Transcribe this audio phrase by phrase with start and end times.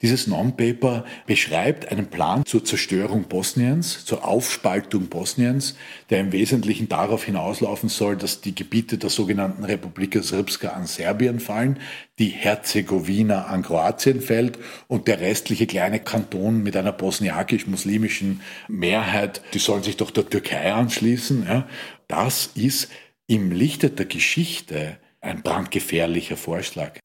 [0.00, 5.74] Dieses Non-Paper beschreibt einen Plan zur Zerstörung Bosniens, zur Aufspaltung Bosniens,
[6.08, 11.40] der im Wesentlichen darauf hinauslaufen soll, dass die Gebiete der sogenannten Republika Srpska an Serbien
[11.40, 11.80] fallen,
[12.20, 19.58] die Herzegowina an Kroatien fällt und der restliche kleine Kanton mit einer bosniakisch-muslimischen Mehrheit, die
[19.58, 21.44] sollen sich doch der Türkei anschließen.
[21.44, 21.66] Ja.
[22.06, 22.88] Das ist
[23.26, 26.98] im Lichte der Geschichte ein brandgefährlicher Vorschlag.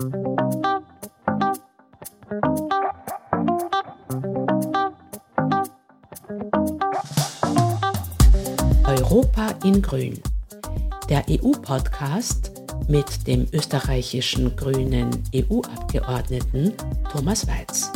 [9.13, 10.19] Europa in Grün.
[11.07, 12.51] Der EU-Podcast
[12.87, 16.73] mit dem österreichischen grünen EU-Abgeordneten
[17.11, 17.91] Thomas Weiz.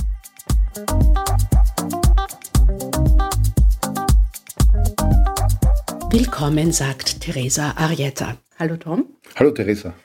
[6.11, 8.37] Willkommen, sagt Teresa Arietta.
[8.59, 9.05] Hallo Tom.
[9.37, 9.95] Hallo Teresa.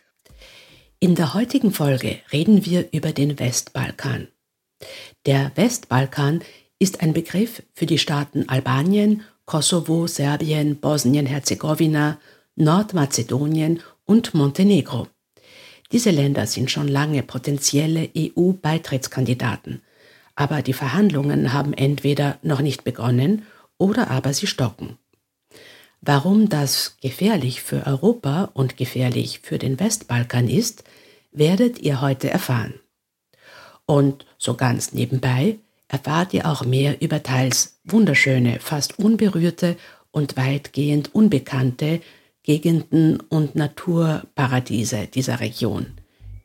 [0.99, 4.29] In der heutigen Folge reden wir über den Westbalkan.
[5.27, 6.43] Der Westbalkan
[6.79, 12.19] ist ein Begriff für die Staaten Albanien, Kosovo, Serbien, Bosnien-Herzegowina,
[12.57, 15.09] Nordmazedonien und Montenegro.
[15.91, 19.83] Diese Länder sind schon lange potenzielle EU-Beitrittskandidaten,
[20.35, 23.45] aber die Verhandlungen haben entweder noch nicht begonnen
[23.79, 24.97] oder aber sie stocken.
[26.01, 30.85] Warum das gefährlich für Europa und gefährlich für den Westbalkan ist,
[31.31, 32.75] werdet ihr heute erfahren.
[33.87, 35.59] Und so ganz nebenbei
[35.93, 39.77] erfahrt ihr auch mehr über teils wunderschöne, fast unberührte
[40.11, 42.01] und weitgehend unbekannte
[42.43, 45.87] Gegenden und Naturparadiese dieser Region,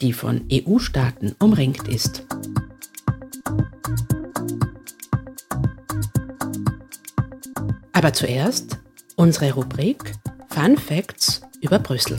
[0.02, 2.24] die von EU-Staaten umringt ist.
[7.94, 8.78] Aber zuerst
[9.16, 10.14] unsere Rubrik
[10.50, 12.18] Fun Facts über Brüssel.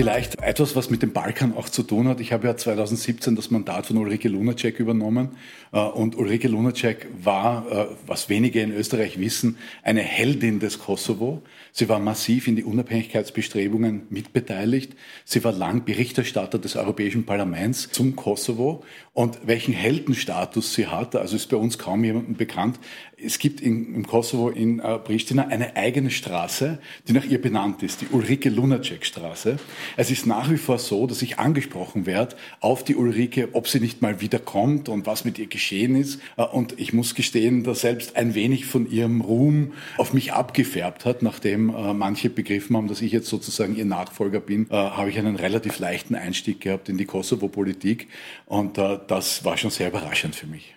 [0.00, 2.20] Vielleicht etwas, was mit dem Balkan auch zu tun hat.
[2.20, 5.36] Ich habe ja 2017 das Mandat von Ulrike Lunacek übernommen.
[5.72, 11.42] Äh, und Ulrike Lunacek war, äh, was wenige in Österreich wissen, eine Heldin des Kosovo.
[11.72, 14.94] Sie war massiv in die Unabhängigkeitsbestrebungen mitbeteiligt.
[15.26, 18.82] Sie war lang Berichterstatter des Europäischen Parlaments zum Kosovo.
[19.12, 22.78] Und welchen Heldenstatus sie hatte, also ist bei uns kaum jemandem bekannt.
[23.22, 27.82] Es gibt in, im Kosovo in äh, Pristina eine eigene Straße, die nach ihr benannt
[27.82, 29.58] ist, die Ulrike Lunacek Straße.
[29.96, 33.80] Es ist nach wie vor so, dass ich angesprochen werde auf die Ulrike, ob sie
[33.80, 36.20] nicht mal wiederkommt und was mit ihr geschehen ist.
[36.36, 41.04] Äh, und ich muss gestehen, dass selbst ein wenig von ihrem Ruhm auf mich abgefärbt
[41.04, 45.10] hat, nachdem äh, manche begriffen haben, dass ich jetzt sozusagen ihr Nachfolger bin, äh, habe
[45.10, 48.08] ich einen relativ leichten Einstieg gehabt in die Kosovo-Politik.
[48.46, 50.74] Und das war schon sehr überraschend für mich.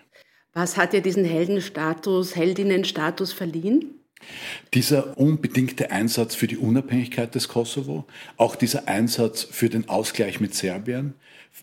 [0.52, 4.03] Was hat dir diesen Heldenstatus, Heldinnenstatus verliehen?
[4.74, 8.04] Dieser unbedingte Einsatz für die Unabhängigkeit des Kosovo,
[8.36, 11.14] auch dieser Einsatz für den Ausgleich mit Serbien,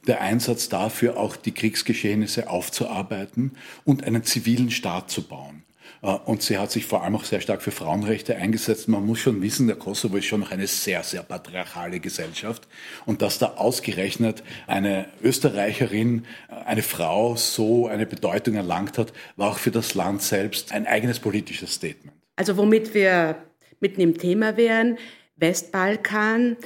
[0.07, 3.51] der Einsatz dafür, auch die Kriegsgeschehnisse aufzuarbeiten
[3.83, 5.63] und einen zivilen Staat zu bauen.
[6.01, 8.87] Äh, und sie hat sich vor allem auch sehr stark für Frauenrechte eingesetzt.
[8.87, 12.67] Man muss schon wissen, der Kosovo ist schon noch eine sehr, sehr patriarchale Gesellschaft.
[13.05, 19.51] Und dass da ausgerechnet eine Österreicherin, äh, eine Frau so eine Bedeutung erlangt hat, war
[19.51, 22.20] auch für das Land selbst ein eigenes politisches Statement.
[22.35, 23.37] Also womit wir
[23.79, 24.97] mitten im Thema wären,
[25.35, 26.57] Westbalkan.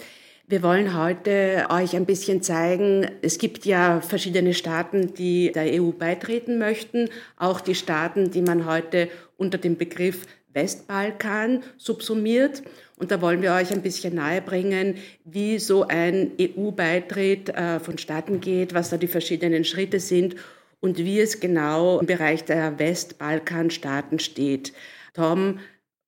[0.48, 5.90] Wir wollen heute euch ein bisschen zeigen, es gibt ja verschiedene Staaten, die der EU
[5.90, 12.64] beitreten möchten, auch die Staaten, die man heute unter dem Begriff Westbalkan subsumiert.
[12.98, 18.74] Und da wollen wir euch ein bisschen nahebringen, wie so ein EU-Beitritt äh, vonstatten geht,
[18.74, 20.36] was da die verschiedenen Schritte sind
[20.80, 24.74] und wie es genau im Bereich der Westbalkanstaaten steht.
[25.16, 25.60] Tom,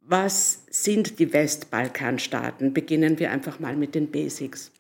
[0.02, 2.74] was sind die Westbalkanstaaten?
[2.74, 4.72] Beginnen wir einfach mal mit den Basics.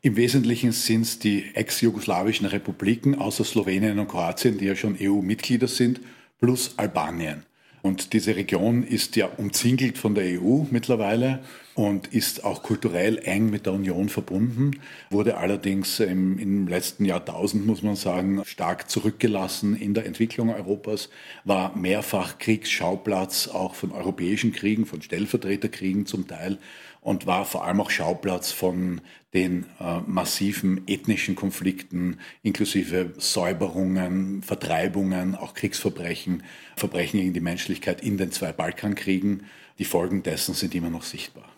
[0.00, 5.68] Im Wesentlichen sind es die ex-jugoslawischen Republiken außer Slowenien und Kroatien, die ja schon EU-Mitglieder
[5.68, 6.00] sind,
[6.38, 7.44] plus Albanien.
[7.82, 11.40] Und diese Region ist ja umzingelt von der EU mittlerweile
[11.76, 17.66] und ist auch kulturell eng mit der Union verbunden, wurde allerdings im, im, letzten Jahrtausend,
[17.66, 21.10] muss man sagen, stark zurückgelassen in der Entwicklung Europas,
[21.44, 26.58] war mehrfach Kriegsschauplatz auch von europäischen Kriegen, von Stellvertreterkriegen zum Teil
[27.02, 29.02] und war vor allem auch Schauplatz von
[29.34, 36.42] den äh, massiven ethnischen Konflikten inklusive Säuberungen, Vertreibungen, auch Kriegsverbrechen,
[36.74, 39.44] Verbrechen gegen die Menschlichkeit in den zwei Balkankriegen.
[39.78, 41.52] Die Folgen dessen sind immer noch sichtbar.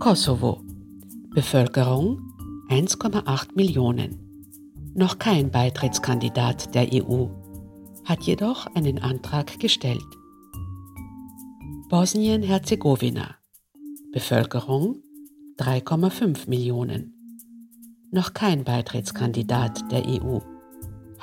[0.00, 0.60] Kosovo.
[1.34, 2.18] Bevölkerung
[2.68, 4.32] 1,8 Millionen
[4.94, 7.28] noch kein Beitrittskandidat der EU,
[8.04, 10.04] hat jedoch einen Antrag gestellt.
[11.88, 13.36] Bosnien-Herzegowina
[14.12, 15.02] Bevölkerung
[15.58, 17.14] 3,5 Millionen.
[18.10, 20.40] Noch kein Beitrittskandidat der EU,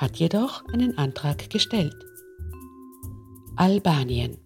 [0.00, 1.94] hat jedoch einen Antrag gestellt.
[3.56, 4.38] Albanien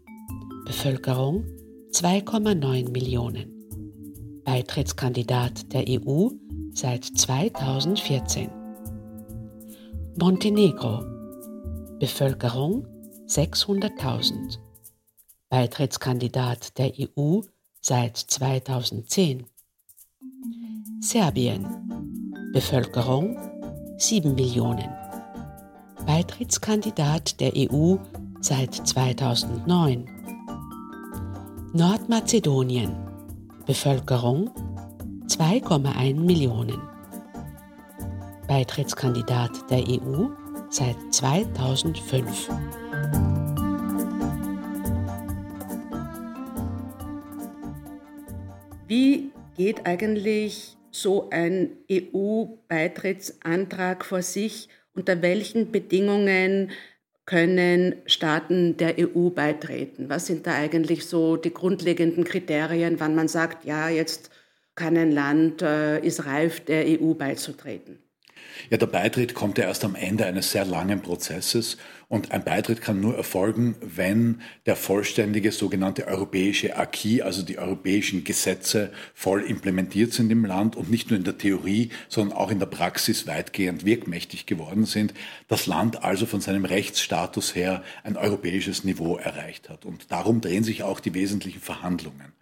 [0.66, 1.44] Bevölkerung
[1.92, 4.42] 2,9 Millionen.
[4.44, 6.30] Beitrittskandidat der EU
[6.72, 8.50] seit 2014.
[10.18, 11.04] Montenegro
[12.00, 12.88] Bevölkerung
[13.28, 14.58] 600.000.
[15.48, 17.42] Beitrittskandidat der EU
[17.80, 19.46] seit 2010.
[21.00, 21.64] Serbien
[22.52, 23.38] Bevölkerung
[23.98, 25.03] 7 Millionen.
[26.06, 27.96] Beitrittskandidat der EU
[28.40, 30.06] seit 2009.
[31.72, 32.94] Nordmazedonien
[33.66, 34.50] Bevölkerung
[35.28, 36.82] 2,1 Millionen.
[38.46, 40.26] Beitrittskandidat der EU
[40.68, 42.50] seit 2005.
[48.86, 54.68] Wie geht eigentlich so ein EU-Beitrittsantrag vor sich?
[54.94, 56.70] Unter welchen Bedingungen
[57.26, 60.08] können Staaten der EU beitreten?
[60.08, 64.30] Was sind da eigentlich so die grundlegenden Kriterien, wann man sagt, ja, jetzt
[64.74, 67.98] kann ein Land, äh, ist reif, der EU beizutreten?
[68.70, 72.80] Ja, der Beitritt kommt ja erst am Ende eines sehr langen Prozesses und ein Beitritt
[72.80, 80.12] kann nur erfolgen, wenn der vollständige sogenannte europäische Acquis, also die europäischen Gesetze voll implementiert
[80.12, 83.84] sind im Land und nicht nur in der Theorie, sondern auch in der Praxis weitgehend
[83.84, 85.14] wirkmächtig geworden sind.
[85.48, 89.84] Das Land also von seinem Rechtsstatus her ein europäisches Niveau erreicht hat.
[89.84, 92.32] Und darum drehen sich auch die wesentlichen Verhandlungen.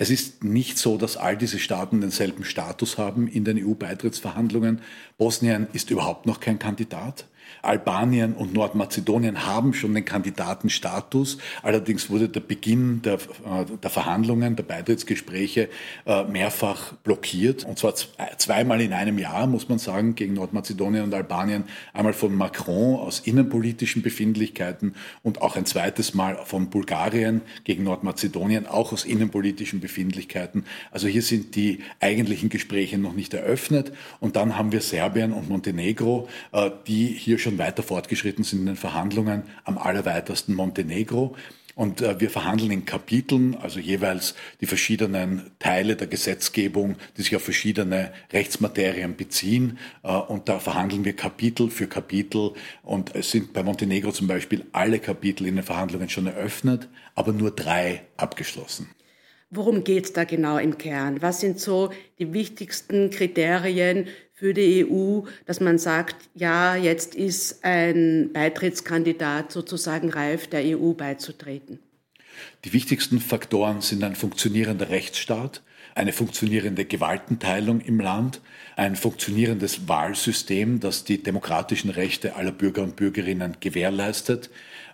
[0.00, 4.80] Es ist nicht so, dass all diese Staaten denselben Status haben in den EU-Beitrittsverhandlungen.
[5.18, 7.26] Bosnien ist überhaupt noch kein Kandidat.
[7.62, 11.38] Albanien und Nordmazedonien haben schon den Kandidatenstatus.
[11.62, 15.68] Allerdings wurde der Beginn der, äh, der Verhandlungen, der Beitrittsgespräche
[16.06, 17.64] äh, mehrfach blockiert.
[17.64, 17.94] Und zwar
[18.38, 21.64] zweimal in einem Jahr, muss man sagen, gegen Nordmazedonien und Albanien.
[21.92, 28.66] Einmal von Macron aus innenpolitischen Befindlichkeiten und auch ein zweites Mal von Bulgarien gegen Nordmazedonien,
[28.66, 30.64] auch aus innenpolitischen Befindlichkeiten.
[30.90, 33.92] Also hier sind die eigentlichen Gespräche noch nicht eröffnet.
[34.20, 38.66] Und dann haben wir Serbien und Montenegro, äh, die hier schon weiter fortgeschritten sind in
[38.66, 41.36] den Verhandlungen, am allerweitesten Montenegro.
[41.74, 47.34] Und äh, wir verhandeln in Kapiteln, also jeweils die verschiedenen Teile der Gesetzgebung, die sich
[47.36, 49.78] auf verschiedene Rechtsmaterien beziehen.
[50.02, 52.52] Äh, und da verhandeln wir Kapitel für Kapitel.
[52.82, 57.32] Und es sind bei Montenegro zum Beispiel alle Kapitel in den Verhandlungen schon eröffnet, aber
[57.32, 58.88] nur drei abgeschlossen.
[59.52, 61.22] Worum geht es da genau im Kern?
[61.22, 61.90] Was sind so
[62.20, 64.06] die wichtigsten Kriterien
[64.40, 70.94] für die EU, dass man sagt, ja, jetzt ist ein Beitrittskandidat sozusagen reif, der EU
[70.94, 71.78] beizutreten?
[72.64, 75.60] Die wichtigsten Faktoren sind ein funktionierender Rechtsstaat,
[75.94, 78.40] eine funktionierende Gewaltenteilung im Land,
[78.76, 84.48] ein funktionierendes Wahlsystem, das die demokratischen Rechte aller Bürger und Bürgerinnen gewährleistet,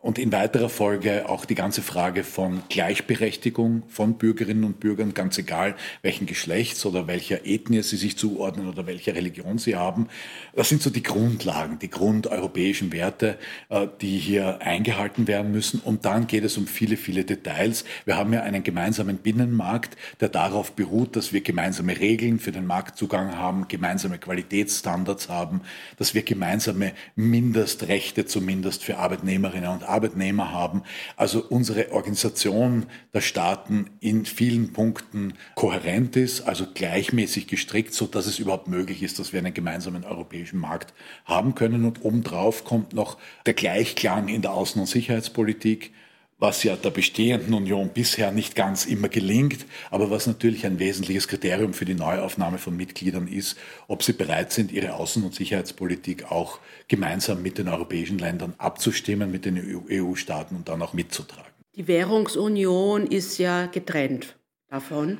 [0.06, 5.36] und in weiterer Folge auch die ganze Frage von Gleichberechtigung von Bürgerinnen und Bürgern, ganz
[5.36, 10.06] egal welchen Geschlechts oder welcher Ethnie sie sich zuordnen oder welcher Religion sie haben.
[10.54, 13.36] Das sind so die Grundlagen, die grundeuropäischen Werte,
[13.68, 15.80] äh, die hier eingehalten werden müssen.
[15.80, 17.84] Und dann geht es um viele, viele Details.
[18.04, 22.66] Wir haben ja einen gemeinsamen Binnenmarkt, der darauf beruht, dass wir gemeinsame Regeln für den
[22.66, 25.62] Marktzugang haben, gemeinsame Qualitätsstandards haben,
[25.96, 30.82] dass wir gemeinsame Mindestrechte zumindest für Arbeitnehmerinnen und Arbeitnehmer Arbeitnehmer haben.
[31.16, 38.26] Also unsere Organisation der Staaten in vielen Punkten kohärent ist, also gleichmäßig gestrickt, so dass
[38.26, 40.92] es überhaupt möglich ist, dass wir einen gemeinsamen europäischen Markt
[41.24, 41.84] haben können.
[41.86, 45.92] Und obendrauf kommt noch der Gleichklang in der Außen- und Sicherheitspolitik
[46.38, 51.28] was ja der bestehenden Union bisher nicht ganz immer gelingt, aber was natürlich ein wesentliches
[51.28, 53.56] Kriterium für die Neuaufnahme von Mitgliedern ist,
[53.88, 59.30] ob sie bereit sind, ihre Außen- und Sicherheitspolitik auch gemeinsam mit den europäischen Ländern abzustimmen,
[59.30, 61.52] mit den EU-Staaten und dann auch mitzutragen.
[61.74, 64.36] Die Währungsunion ist ja getrennt
[64.68, 65.18] davon.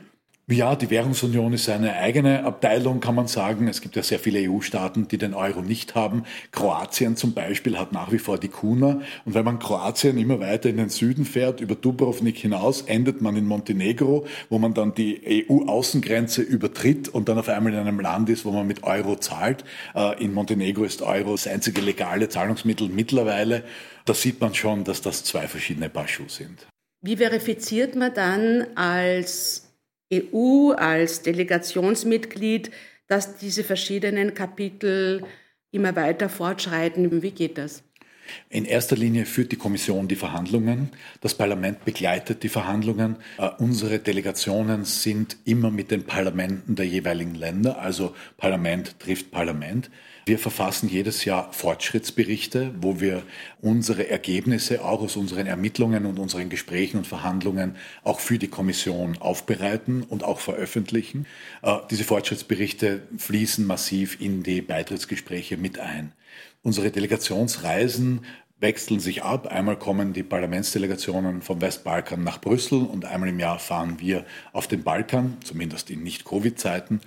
[0.49, 3.67] Ja, die Währungsunion ist eine eigene Abteilung, kann man sagen.
[3.67, 6.23] Es gibt ja sehr viele EU-Staaten, die den Euro nicht haben.
[6.53, 9.01] Kroatien zum Beispiel hat nach wie vor die Kuna.
[9.25, 13.35] Und wenn man Kroatien immer weiter in den Süden fährt, über Dubrovnik hinaus, endet man
[13.35, 18.31] in Montenegro, wo man dann die EU-Außengrenze übertritt und dann auf einmal in einem Land
[18.31, 19.65] ist, wo man mit Euro zahlt.
[19.97, 23.65] Äh, in Montenegro ist Euro das einzige legale Zahlungsmittel mittlerweile.
[24.05, 26.69] Da sieht man schon, dass das zwei verschiedene Paar Schuhe sind.
[27.03, 29.66] Wie verifiziert man dann als
[30.13, 32.71] EU als Delegationsmitglied,
[33.09, 35.25] dass diese verschiedenen Kapitel
[35.71, 37.23] immer weiter fortschreiten.
[37.23, 37.83] Wie geht das?
[38.49, 40.91] In erster Linie führt die Kommission die Verhandlungen.
[41.21, 43.17] Das Parlament begleitet die Verhandlungen.
[43.39, 49.91] Uh, unsere Delegationen sind immer mit den Parlamenten der jeweiligen Länder, also Parlament trifft Parlament.
[50.29, 53.23] Wir verfassen jedes Jahr Fortschrittsberichte, wo wir
[53.61, 59.19] unsere Ergebnisse auch aus unseren Ermittlungen und unseren Gesprächen und Verhandlungen auch für die Kommission
[59.19, 61.27] aufbereiten und auch veröffentlichen.
[61.63, 66.11] Uh, diese Fortschrittsberichte fließen massiv in die Beitrittsgespräche mit ein.
[66.65, 68.23] Unsere Delegationsreisen
[68.59, 69.47] wechseln sich ab.
[69.47, 74.67] Einmal kommen die Parlamentsdelegationen vom Westbalkan nach Brüssel und einmal im Jahr fahren wir auf
[74.67, 77.01] den Balkan, zumindest in Nicht-Covid-Zeiten.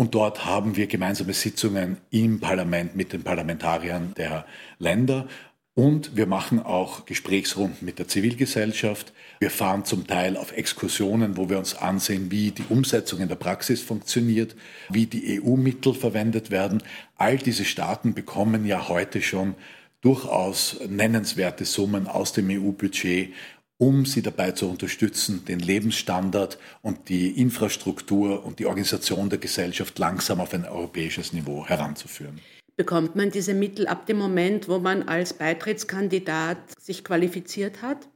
[0.00, 4.46] Und dort haben wir gemeinsame Sitzungen im Parlament mit den Parlamentariern der
[4.78, 5.28] Länder.
[5.74, 9.12] Und wir machen auch Gesprächsrunden mit der Zivilgesellschaft.
[9.40, 13.34] Wir fahren zum Teil auf Exkursionen, wo wir uns ansehen, wie die Umsetzung in der
[13.34, 14.56] Praxis funktioniert,
[14.88, 16.82] wie die EU-Mittel verwendet werden.
[17.18, 19.54] All diese Staaten bekommen ja heute schon
[20.00, 23.34] durchaus nennenswerte Summen aus dem EU-Budget,
[23.80, 29.98] um sie dabei zu unterstützen, den Lebensstandard und die Infrastruktur und die Organisation der Gesellschaft
[29.98, 32.40] langsam auf ein europäisches Niveau heranzuführen.
[32.76, 38.06] Bekommt man diese Mittel ab dem Moment, wo man als Beitrittskandidat sich qualifiziert hat?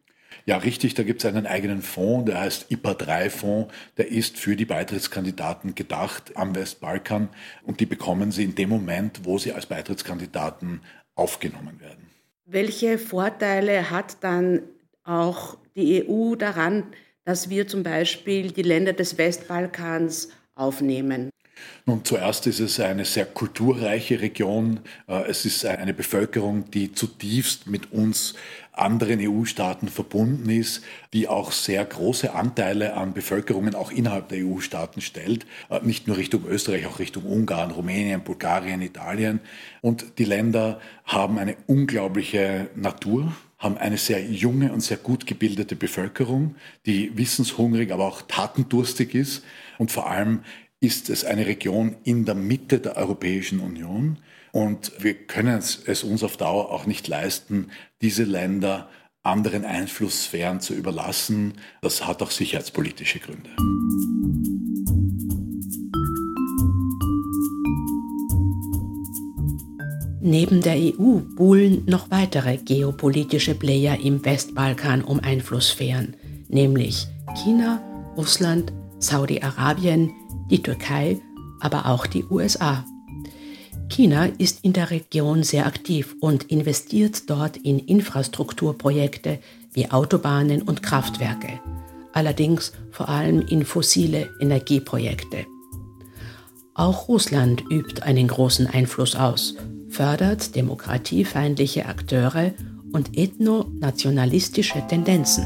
[0.44, 4.66] Ja, richtig, da gibt es einen eigenen Fonds, der heißt IPA-3-Fonds, der ist für die
[4.66, 7.30] Beitrittskandidaten gedacht am Westbalkan
[7.62, 10.82] und die bekommen sie in dem Moment, wo sie als Beitrittskandidaten
[11.14, 12.10] aufgenommen werden.
[12.44, 14.60] Welche Vorteile hat dann
[15.04, 16.84] auch die EU daran,
[17.24, 21.30] dass wir zum Beispiel die Länder des Westbalkans aufnehmen?
[21.86, 24.80] Nun, zuerst ist es eine sehr kulturreiche Region.
[25.06, 28.34] Äh, es ist eine Bevölkerung, die zutiefst mit uns
[28.72, 30.82] anderen EU-Staaten verbunden ist,
[31.12, 36.16] die auch sehr große Anteile an Bevölkerungen auch innerhalb der EU-Staaten stellt, äh, nicht nur
[36.16, 39.40] Richtung Österreich, auch Richtung Ungarn, Rumänien, Bulgarien, Italien.
[39.80, 45.76] Und die Länder haben eine unglaubliche Natur, haben eine sehr junge und sehr gut gebildete
[45.76, 46.56] Bevölkerung,
[46.86, 49.44] die wissenshungrig, aber auch tatendurstig ist
[49.78, 50.40] und vor allem
[50.80, 54.18] ist es eine Region in der Mitte der Europäischen Union.
[54.52, 57.70] Und wir können es uns auf Dauer auch nicht leisten,
[58.02, 58.88] diese Länder
[59.22, 61.54] anderen Einflusssphären zu überlassen.
[61.80, 63.50] Das hat auch sicherheitspolitische Gründe.
[70.26, 76.16] Neben der EU buhlen noch weitere geopolitische Player im Westbalkan um Einflusssphären,
[76.48, 77.06] nämlich
[77.44, 77.82] China,
[78.16, 80.12] Russland, Saudi-Arabien,
[80.50, 81.20] die Türkei,
[81.60, 82.86] aber auch die USA.
[83.90, 89.40] China ist in der Region sehr aktiv und investiert dort in Infrastrukturprojekte
[89.74, 91.60] wie Autobahnen und Kraftwerke,
[92.14, 95.44] allerdings vor allem in fossile Energieprojekte.
[96.72, 99.54] Auch Russland übt einen großen Einfluss aus,
[99.94, 102.52] fördert demokratiefeindliche Akteure
[102.92, 105.44] und ethno-nationalistische Tendenzen.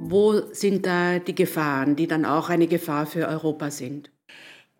[0.00, 4.10] Wo sind da die Gefahren, die dann auch eine Gefahr für Europa sind?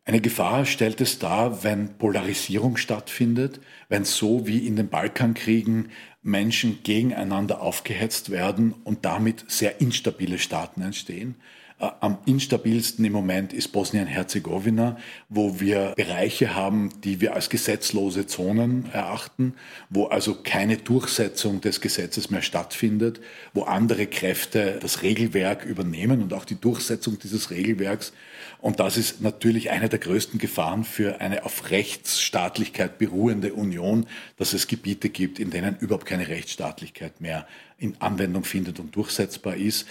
[0.06, 5.90] Eine Gefahr stellt es dar, wenn Polarisierung stattfindet, wenn so wie in den Balkankriegen
[6.22, 11.36] Menschen gegeneinander aufgehetzt werden und damit sehr instabile Staaten entstehen.
[11.80, 18.26] Äh, am instabilsten im Moment ist Bosnien-Herzegowina, wo wir Bereiche haben, die wir als gesetzlose
[18.26, 19.54] Zonen erachten,
[19.88, 23.20] wo also keine Durchsetzung des Gesetzes mehr stattfindet,
[23.54, 28.12] wo andere Kräfte das Regelwerk übernehmen und auch die Durchsetzung dieses Regelwerks.
[28.60, 34.06] Und das ist natürlich eine der größten Gefahren für eine auf Rechtsstaatlichkeit beruhende Union,
[34.36, 37.46] dass es Gebiete gibt, in denen überhaupt keine Rechtsstaatlichkeit mehr
[37.80, 39.88] in Anwendung findet und durchsetzbar ist.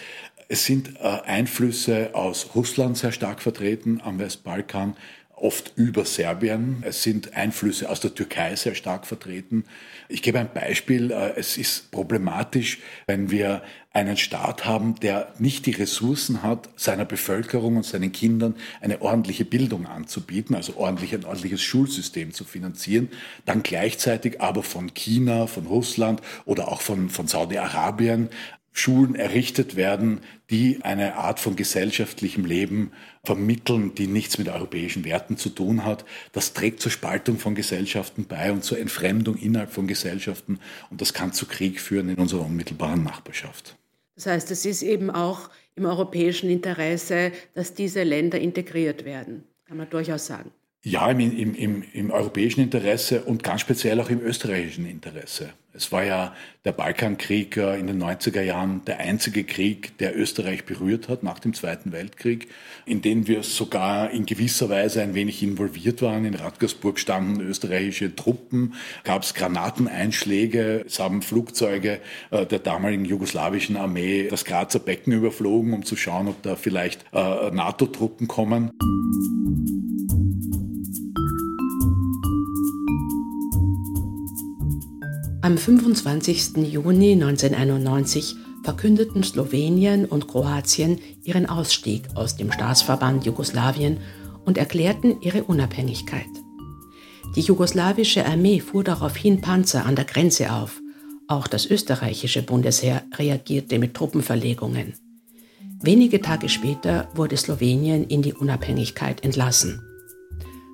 [0.51, 4.95] Es sind äh, Einflüsse aus Russland sehr stark vertreten am Westbalkan,
[5.35, 6.81] oft über Serbien.
[6.81, 9.65] Es sind Einflüsse aus der Türkei sehr stark vertreten.
[10.07, 11.11] Ich gebe ein Beispiel.
[11.11, 17.05] Äh, es ist problematisch, wenn wir einen Staat haben, der nicht die Ressourcen hat, seiner
[17.05, 23.09] Bevölkerung und seinen Kindern eine ordentliche Bildung anzubieten, also ordentlich ein ordentliches Schulsystem zu finanzieren,
[23.45, 28.29] dann gleichzeitig aber von China, von Russland oder auch von, von Saudi-Arabien
[28.79, 32.91] Schulen errichtet werden, die eine Art von gesellschaftlichem Leben
[33.23, 36.05] vermitteln, die nichts mit europäischen Werten zu tun hat.
[36.31, 40.59] Das trägt zur Spaltung von Gesellschaften bei und zur Entfremdung innerhalb von Gesellschaften
[40.89, 43.75] und das kann zu Krieg führen in unserer unmittelbaren Nachbarschaft.
[44.15, 49.77] Das heißt, es ist eben auch im europäischen Interesse, dass diese Länder integriert werden, kann
[49.77, 50.51] man durchaus sagen.
[50.81, 55.49] Ja, im, im, im, im europäischen Interesse und ganz speziell auch im österreichischen Interesse.
[55.73, 56.33] Es war ja
[56.63, 61.39] der Balkankrieg äh, in den 90er Jahren der einzige Krieg, der Österreich berührt hat nach
[61.39, 62.47] dem Zweiten Weltkrieg,
[62.85, 66.23] in den wir sogar in gewisser Weise ein wenig involviert waren.
[66.23, 71.99] In Radgersburg standen österreichische Truppen, gab es Granateneinschläge, es haben Flugzeuge
[72.31, 77.03] äh, der damaligen jugoslawischen Armee das Grazer Becken überflogen, um zu schauen, ob da vielleicht
[77.11, 78.71] äh, NATO-Truppen kommen.
[85.41, 86.57] Am 25.
[86.69, 93.99] Juni 1991 verkündeten Slowenien und Kroatien ihren Ausstieg aus dem Staatsverband Jugoslawien
[94.43, 96.27] und erklärten ihre Unabhängigkeit.
[97.37, 100.81] Die jugoslawische Armee fuhr daraufhin Panzer an der Grenze auf.
[101.29, 104.95] Auch das österreichische Bundesheer reagierte mit Truppenverlegungen.
[105.81, 109.88] Wenige Tage später wurde Slowenien in die Unabhängigkeit entlassen.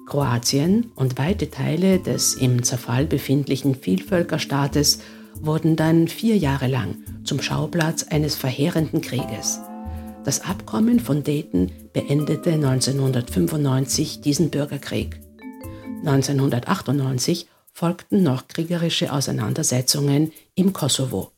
[0.06, 5.00] Kroatien und weite Teile des im Zerfall befindlichen Vielvölkerstaates
[5.42, 9.60] wurden dann vier Jahre lang zum Schauplatz eines verheerenden Krieges.
[10.24, 15.20] Das Abkommen von Dayton beendete 1995 diesen Bürgerkrieg.
[16.06, 21.35] 1998 folgten noch kriegerische Auseinandersetzungen im Kosovo.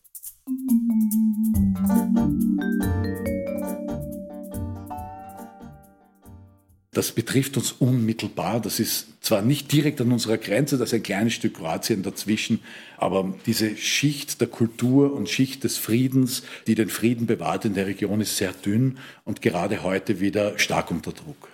[6.98, 8.60] Das betrifft uns unmittelbar.
[8.60, 12.60] Das ist zwar nicht direkt an unserer Grenze, das ist ein kleines Stück Kroatien dazwischen,
[12.98, 17.86] aber diese Schicht der Kultur und Schicht des Friedens, die den Frieden bewahrt in der
[17.86, 21.50] Region, ist sehr dünn und gerade heute wieder stark unter Druck.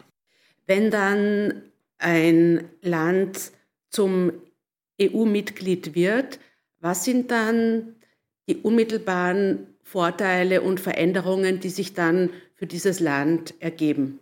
[0.66, 1.62] Wenn dann
[1.98, 3.52] ein Land
[3.90, 4.32] zum
[5.02, 6.40] EU-Mitglied wird,
[6.80, 7.96] was sind dann
[8.48, 14.20] die unmittelbaren Vorteile und Veränderungen, die sich dann für dieses Land ergeben?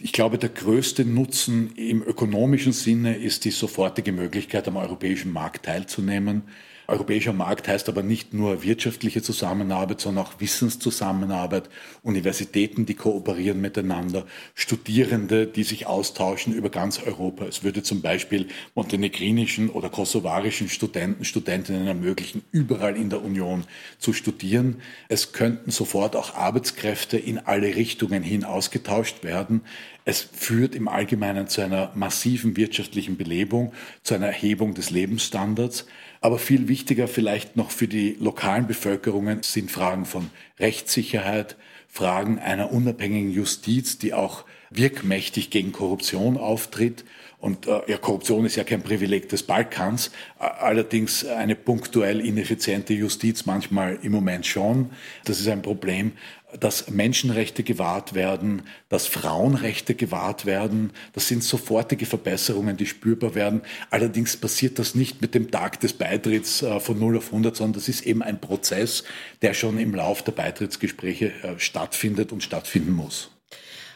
[0.00, 5.66] Ich glaube, der größte Nutzen im ökonomischen Sinne ist die sofortige Möglichkeit, am europäischen Markt
[5.66, 6.42] teilzunehmen.
[6.86, 11.70] Europäischer Markt heißt aber nicht nur wirtschaftliche Zusammenarbeit, sondern auch Wissenszusammenarbeit,
[12.02, 17.46] Universitäten, die kooperieren miteinander, Studierende, die sich austauschen über ganz Europa.
[17.46, 23.64] Es würde zum Beispiel montenegrinischen oder kosovarischen Studenten, Studentinnen ermöglichen, überall in der Union
[23.98, 24.82] zu studieren.
[25.08, 29.62] Es könnten sofort auch Arbeitskräfte in alle Richtungen hin ausgetauscht werden.
[30.04, 35.86] Es führt im Allgemeinen zu einer massiven wirtschaftlichen Belebung, zu einer Erhebung des Lebensstandards.
[36.24, 41.54] Aber viel wichtiger vielleicht noch für die lokalen Bevölkerungen sind Fragen von Rechtssicherheit,
[41.86, 47.04] Fragen einer unabhängigen Justiz, die auch wirkmächtig gegen Korruption auftritt.
[47.44, 53.44] Und äh, ja, Korruption ist ja kein Privileg des Balkans, allerdings eine punktuell ineffiziente Justiz
[53.44, 54.88] manchmal im Moment schon.
[55.26, 56.12] Das ist ein Problem
[56.60, 60.92] dass Menschenrechte gewahrt werden, dass Frauenrechte gewahrt werden.
[61.12, 63.62] Das sind sofortige Verbesserungen, die spürbar werden.
[63.90, 67.72] Allerdings passiert das nicht mit dem Tag des Beitritts äh, von 0 auf 100, sondern
[67.72, 69.02] das ist eben ein Prozess,
[69.42, 73.33] der schon im Lauf der Beitrittsgespräche äh, stattfindet und stattfinden muss.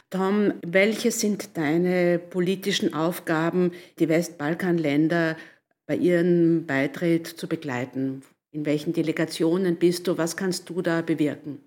[0.09, 5.37] Tom, welche sind deine politischen Aufgaben, die Westbalkanländer
[5.85, 8.23] bei ihrem Beitritt zu begleiten?
[8.51, 10.17] In welchen Delegationen bist du?
[10.17, 11.59] Was kannst du da bewirken?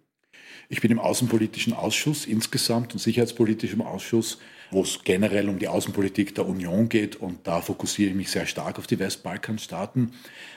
[0.69, 4.39] Ich bin im Außenpolitischen Ausschuss insgesamt und Sicherheitspolitischen Ausschuss,
[4.73, 8.47] wo es generell um die Außenpolitik der Union geht und da fokussiere ich mich sehr
[8.47, 10.13] stark auf die Westbalkanstaaten.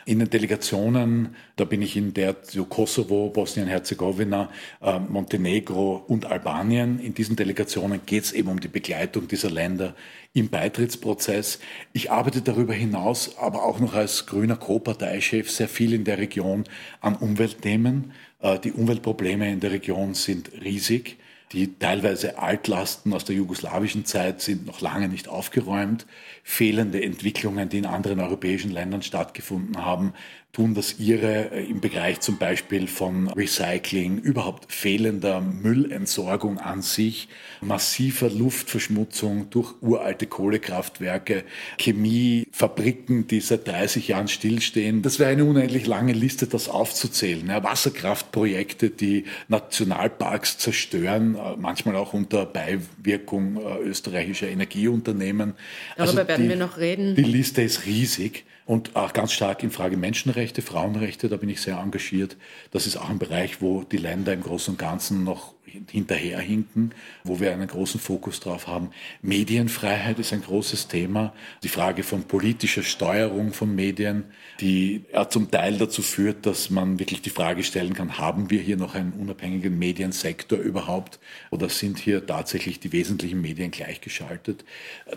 [0.06, 4.50] In den Delegationen, da bin ich in der zu Kosovo, Bosnien-Herzegowina,
[4.82, 7.00] äh, Montenegro und Albanien.
[7.00, 9.96] In diesen Delegationen geht es eben um die Begleitung dieser Länder
[10.34, 11.60] im Beitrittsprozess.
[11.92, 16.64] Ich arbeite darüber hinaus aber auch noch als grüner Co-Parteichef sehr viel in der Region
[17.02, 18.14] an Umweltthemen.
[18.40, 21.18] Äh, die Umweltprobleme in der Region sind riesig.
[21.52, 26.08] Die teilweise Altlasten aus der jugoslawischen Zeit sind noch lange nicht aufgeräumt.
[26.44, 30.14] Fehlende Entwicklungen, die in anderen europäischen Ländern stattgefunden haben,
[30.56, 37.28] tun das ihre äh, im Bereich zum Beispiel von Recycling, überhaupt fehlender Müllentsorgung an sich,
[37.60, 41.44] massiver Luftverschmutzung durch uralte Kohlekraftwerke,
[41.78, 45.02] Chemiefabriken, die seit 30 Jahren stillstehen.
[45.02, 47.46] Das wäre eine unendlich lange Liste, das aufzuzählen.
[47.48, 55.56] Ja, Wasserkraftprojekte, die Nationalparks zerstören, äh, manchmal auch unter Beiwirkung äh, österreichischer Energieunternehmen.
[55.98, 57.16] Darüber also werden die, wir noch reden.
[57.16, 58.46] Die Liste ist riesig.
[58.66, 62.36] Und auch ganz stark in Frage Menschenrechte, Frauenrechte, da bin ich sehr engagiert.
[62.72, 65.54] Das ist auch ein Bereich, wo die Länder im Großen und Ganzen noch
[65.92, 68.92] hinterherhinken, wo wir einen großen Fokus drauf haben.
[69.22, 71.34] Medienfreiheit ist ein großes Thema.
[71.64, 74.24] Die Frage von politischer Steuerung von Medien,
[74.60, 78.62] die ja zum Teil dazu führt, dass man wirklich die Frage stellen kann, haben wir
[78.62, 81.20] hier noch einen unabhängigen Mediensektor überhaupt
[81.52, 84.64] oder sind hier tatsächlich die wesentlichen Medien gleichgeschaltet?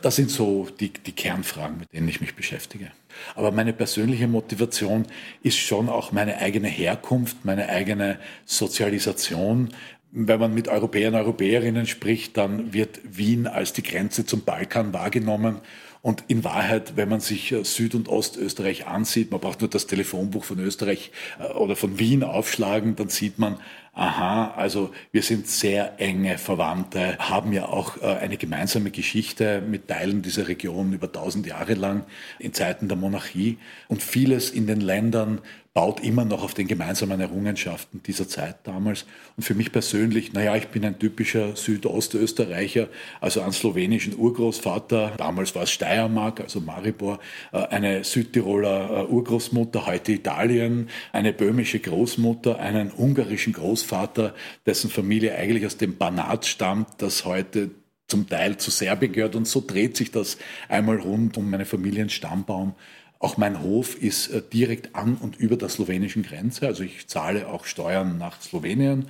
[0.03, 2.91] Das sind so die, die Kernfragen, mit denen ich mich beschäftige.
[3.35, 5.07] Aber meine persönliche Motivation
[5.43, 9.71] ist schon auch meine eigene Herkunft, meine eigene Sozialisation,
[10.11, 15.61] wenn man mit Europäern Europäerinnen spricht, dann wird Wien als die Grenze zum Balkan wahrgenommen.
[16.01, 20.45] Und in Wahrheit, wenn man sich Süd- und Ostösterreich ansieht, man braucht nur das Telefonbuch
[20.45, 23.59] von Österreich äh, oder von Wien aufschlagen, dann sieht man,
[23.99, 29.89] aha, also wir sind sehr enge Verwandte, haben ja auch äh, eine gemeinsame Geschichte mit
[29.89, 32.05] Teilen dieser Region über tausend Jahre lang
[32.39, 33.59] in Zeiten der Monarchie.
[33.89, 35.41] Und vieles in den Ländern
[35.79, 39.07] baut immer noch auf den gemeinsamen Errungenschaften dieser Zeit damals.
[39.37, 42.89] Und für mich persönlich, naja, ich bin ein typischer Südostösterreicher,
[43.21, 47.21] also einen slowenischen Urgroßvater, damals war es Steiermark, also Maribor,
[47.53, 54.35] äh, eine Südtiroler äh, Urgroßmutter, heute Italien, eine böhmische Großmutter, einen ungarischen Großvater,
[54.67, 57.71] dessen Familie eigentlich aus dem Banat stammt, das heute
[58.09, 59.37] zum Teil zu Serbien gehört.
[59.37, 60.39] Und so dreht sich das
[60.69, 62.75] einmal rund um meinen Familienstammbaum.
[63.21, 66.67] Auch mein Hof ist äh, direkt an und über der slowenischen Grenze.
[66.67, 69.09] Also ich zahle auch Steuern nach Slowenien,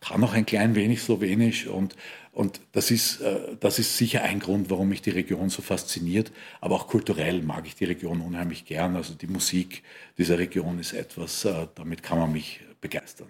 [0.00, 1.96] kann auch ein klein wenig Slowenisch und,
[2.32, 6.30] und das, ist, äh, das ist sicher ein Grund, warum mich die Region so fasziniert.
[6.60, 8.94] Aber auch kulturell mag ich die Region unheimlich gern.
[8.94, 9.82] Also die Musik
[10.18, 13.28] dieser Region ist etwas, äh, damit kann man mich begeistern.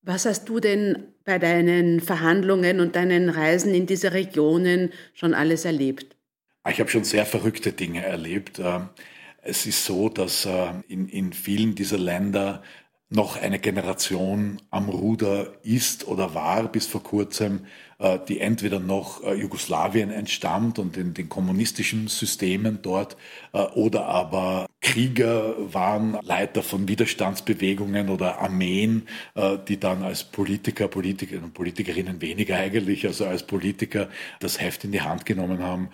[0.00, 5.64] Was hast du denn bei deinen Verhandlungen und deinen Reisen in diese Regionen schon alles
[5.64, 6.16] erlebt?
[6.68, 8.60] Ich habe schon sehr verrückte Dinge erlebt.
[9.48, 12.62] Es ist so, dass äh, in, in vielen dieser Länder
[13.08, 17.66] noch eine Generation am Ruder ist oder war bis vor kurzem,
[18.00, 23.16] äh, die entweder noch äh, Jugoslawien entstammt und in den kommunistischen Systemen dort
[23.74, 29.08] oder aber Krieger waren, Leiter von Widerstandsbewegungen oder Armeen,
[29.68, 34.92] die dann als Politiker, Politiker und Politikerinnen weniger eigentlich, also als Politiker das Heft in
[34.92, 35.88] die Hand genommen haben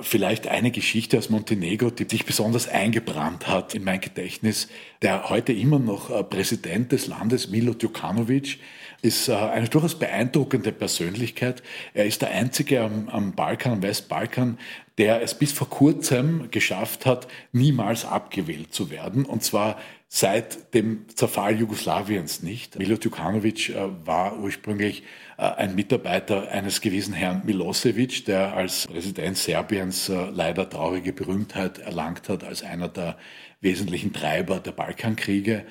[0.00, 4.68] vielleicht eine Geschichte aus Montenegro, die sich besonders eingebrannt hat in mein Gedächtnis.
[5.02, 8.58] Der heute immer noch äh, Präsident des Landes, Milo Djukanovic,
[9.02, 11.62] ist äh, eine durchaus beeindruckende Persönlichkeit.
[11.94, 14.58] Er ist der Einzige am, am Balkan, am Westbalkan,
[14.98, 19.24] der es bis vor kurzem geschafft hat, niemals abgewählt zu werden.
[19.24, 22.78] Und zwar seit dem Zerfall Jugoslawiens nicht.
[22.78, 25.04] Milo Djukanovic äh, war ursprünglich
[25.36, 32.28] äh, ein Mitarbeiter eines gewissen Herrn Milosevic, der als Präsident Serbiens leider traurige Berühmtheit erlangt
[32.28, 33.16] hat als einer der
[33.60, 35.64] wesentlichen Treiber der Balkankriege.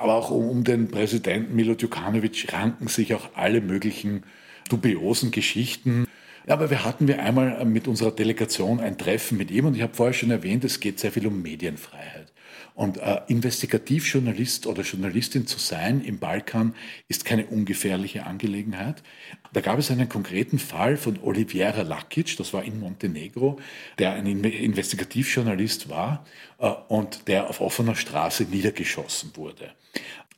[0.00, 4.24] Aber auch um den Präsidenten Milo Djukanovic ranken sich auch alle möglichen
[4.68, 6.06] dubiosen Geschichten.
[6.46, 9.94] Aber wir hatten wir einmal mit unserer Delegation ein Treffen mit ihm und ich habe
[9.94, 12.21] vorher schon erwähnt, es geht sehr viel um Medienfreiheit.
[12.74, 16.74] Und äh, Investigativjournalist oder Journalistin zu sein im Balkan
[17.08, 19.02] ist keine ungefährliche Angelegenheit.
[19.52, 23.58] Da gab es einen konkreten Fall von Oliviera Lakic, das war in Montenegro,
[23.98, 26.24] der ein Investigativjournalist war
[26.58, 29.72] äh, und der auf offener Straße niedergeschossen wurde.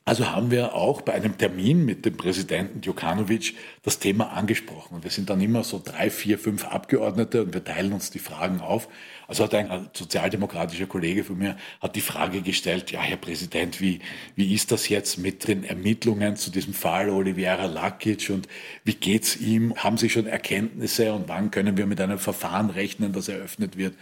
[0.07, 4.97] Also haben wir auch bei einem Termin mit dem Präsidenten Djukanovic das Thema angesprochen.
[4.97, 8.19] Und wir sind dann immer so drei, vier, fünf Abgeordnete und wir teilen uns die
[8.19, 8.87] Fragen auf.
[9.27, 13.99] Also hat ein sozialdemokratischer Kollege von mir hat die Frage gestellt, ja, Herr Präsident, wie,
[14.35, 18.47] wie ist das jetzt mit den Ermittlungen zu diesem Fall Oliveira Lakic und
[18.83, 19.75] wie geht's ihm?
[19.75, 23.95] Haben Sie schon Erkenntnisse und wann können wir mit einem Verfahren rechnen, das eröffnet wird?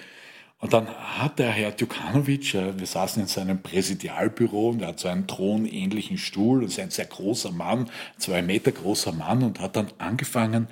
[0.63, 4.99] Und dann hat der Herr Djukanovic, äh, wir saßen in seinem Präsidialbüro und er hat
[4.99, 9.59] so einen thronähnlichen Stuhl und ist ein sehr großer Mann, zwei Meter großer Mann und
[9.59, 10.69] hat dann angefangen,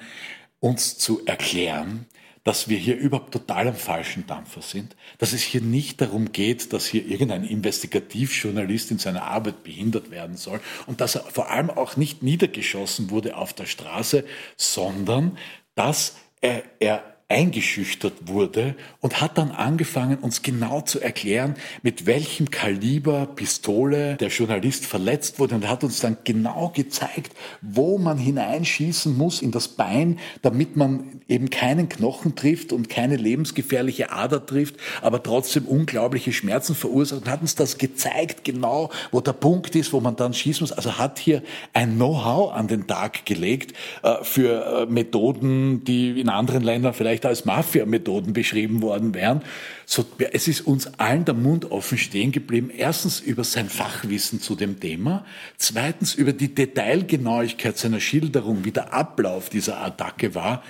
[0.61, 2.05] uns zu erklären,
[2.43, 6.73] dass wir hier überhaupt total am falschen Dampfer sind, dass es hier nicht darum geht,
[6.73, 11.69] dass hier irgendein Investigativjournalist in seiner Arbeit behindert werden soll und dass er vor allem
[11.69, 14.25] auch nicht niedergeschossen wurde auf der Straße,
[14.57, 15.37] sondern
[15.75, 22.51] dass er, er eingeschüchtert wurde und hat dann angefangen, uns genau zu erklären, mit welchem
[22.51, 25.55] Kaliber Pistole der Journalist verletzt wurde.
[25.55, 31.21] Und hat uns dann genau gezeigt, wo man hineinschießen muss in das Bein, damit man
[31.29, 37.29] eben keinen Knochen trifft und keine lebensgefährliche Ader trifft, aber trotzdem unglaubliche Schmerzen verursacht und
[37.29, 40.71] hat uns das gezeigt, genau wo der Punkt ist, wo man dann schießen muss.
[40.73, 41.41] Also hat hier
[41.73, 47.20] ein Know-how an den Tag gelegt äh, für äh, Methoden, die in anderen Ländern vielleicht
[47.21, 49.41] vielleicht als Mafia-Methoden beschrieben worden wären.
[49.85, 52.71] So, es ist uns allen der Mund offen stehen geblieben.
[52.75, 55.25] Erstens über sein Fachwissen zu dem Thema.
[55.57, 60.63] Zweitens über die Detailgenauigkeit seiner Schilderung, wie der Ablauf dieser Attacke war.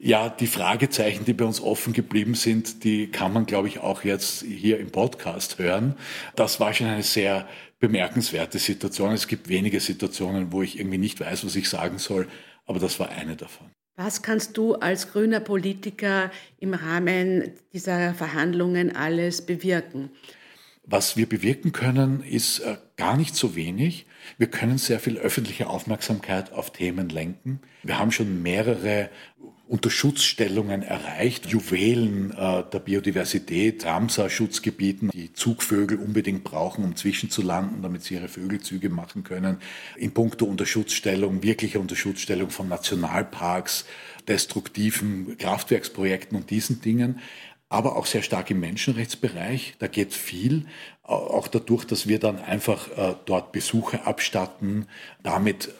[0.00, 4.04] Ja, die Fragezeichen, die bei uns offen geblieben sind, die kann man, glaube ich, auch
[4.04, 5.96] jetzt hier im Podcast hören.
[6.36, 7.48] Das war schon eine sehr
[7.80, 9.12] bemerkenswerte Situation.
[9.12, 12.28] Es gibt wenige Situationen, wo ich irgendwie nicht weiß, was ich sagen soll,
[12.64, 13.70] aber das war eine davon.
[14.00, 16.30] Was kannst du als grüner Politiker
[16.60, 20.10] im Rahmen dieser Verhandlungen alles bewirken?
[20.84, 24.06] Was wir bewirken können, ist äh, gar nicht so wenig.
[24.38, 27.58] Wir können sehr viel öffentliche Aufmerksamkeit auf Themen lenken.
[27.82, 29.10] Wir haben schon mehrere
[29.68, 38.14] Unterschutzstellungen erreicht, Juwelen äh, der Biodiversität, Ramsar-Schutzgebieten, die Zugvögel unbedingt brauchen, um zwischenzulanden, damit sie
[38.14, 39.58] ihre Vögelzüge machen können.
[39.96, 43.84] In puncto Unterschutzstellung, wirkliche Unterschutzstellung von Nationalparks,
[44.26, 47.20] destruktiven Kraftwerksprojekten und diesen Dingen
[47.70, 49.74] aber auch sehr stark im Menschenrechtsbereich.
[49.78, 50.64] Da geht viel,
[51.02, 54.86] auch dadurch, dass wir dann einfach äh, dort Besuche abstatten,
[55.22, 55.70] damit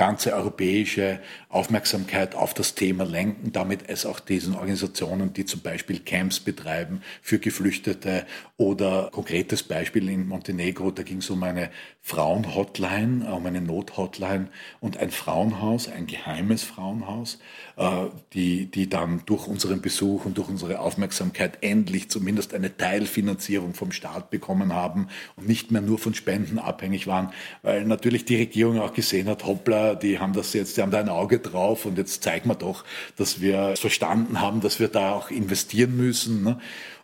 [0.00, 5.98] ganze europäische Aufmerksamkeit auf das Thema lenken, damit es auch diesen Organisationen, die zum Beispiel
[5.98, 8.24] Camps betreiben für Geflüchtete
[8.56, 11.68] oder konkretes Beispiel in Montenegro, da ging es um eine
[12.00, 14.48] Frauenhotline, um eine Nothotline
[14.80, 17.38] und ein Frauenhaus, ein geheimes Frauenhaus,
[17.76, 23.74] äh, die, die dann durch unseren Besuch und durch unsere Aufmerksamkeit endlich zumindest eine Teilfinanzierung
[23.74, 27.32] vom Staat bekommen haben und nicht mehr nur von Spenden abhängig waren,
[27.62, 31.00] weil natürlich die Regierung auch gesehen hat, hoppla, die haben das jetzt, die haben da
[31.00, 32.84] ein Auge drauf und jetzt zeigen wir doch,
[33.16, 36.42] dass wir verstanden haben, dass wir da auch investieren müssen.
[36.42, 36.58] Ne?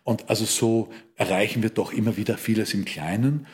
[0.05, 3.47] Und also so erreichen wir doch immer wieder vieles im Kleinen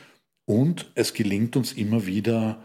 [0.44, 2.62] und es gelingt uns immer wieder,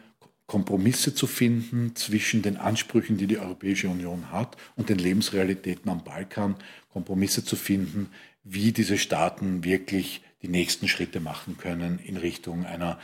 [0.48, 6.06] Kompromisse zu finden zwischen den Ansprüchen, die die Europäische Union hat und den Lebensrealitäten am
[6.06, 6.56] Balkan,
[6.90, 8.10] Kompromisse zu finden,
[8.44, 12.98] wie diese Staaten wirklich die nächsten Schritte machen können in Richtung einer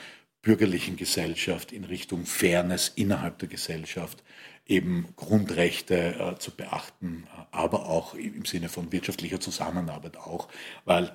[0.44, 4.24] bürgerlichen Gesellschaft, in Richtung Fairness innerhalb der Gesellschaft,
[4.68, 5.96] eben Grundrechte
[6.36, 10.50] äh, zu beachten, aber auch im Sinne von wirtschaftlicher Zusammenarbeit auch,
[10.86, 11.12] weil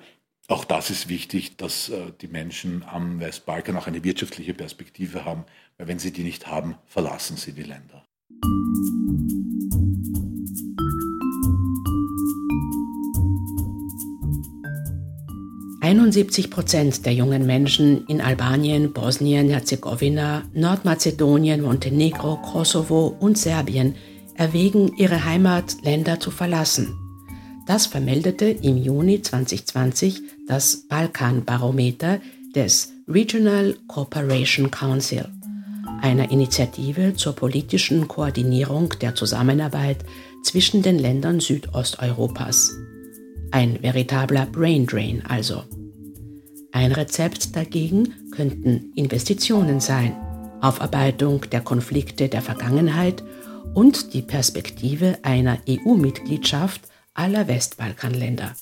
[0.47, 5.45] auch das ist wichtig, dass äh, die Menschen am Westbalkan auch eine wirtschaftliche Perspektive haben,
[5.77, 8.03] weil wenn sie die nicht haben, verlassen sie die Länder.
[15.89, 23.95] 71 Prozent der jungen Menschen in Albanien, Bosnien, Herzegowina, Nordmazedonien, Montenegro, Kosovo und Serbien
[24.35, 26.95] erwägen, ihre Heimatländer zu verlassen.
[27.65, 32.19] Das vermeldete im Juni 2020 das Balkanbarometer
[32.53, 35.25] des Regional Cooperation Council,
[36.01, 40.05] einer Initiative zur politischen Koordinierung der Zusammenarbeit
[40.43, 42.77] zwischen den Ländern Südosteuropas.
[43.49, 45.63] Ein veritabler Braindrain also.
[46.71, 50.15] Ein Rezept dagegen könnten Investitionen sein,
[50.61, 53.23] Aufarbeitung der Konflikte der Vergangenheit
[53.73, 56.81] und die Perspektive einer EU-Mitgliedschaft
[57.13, 58.55] aller Westbalkanländer.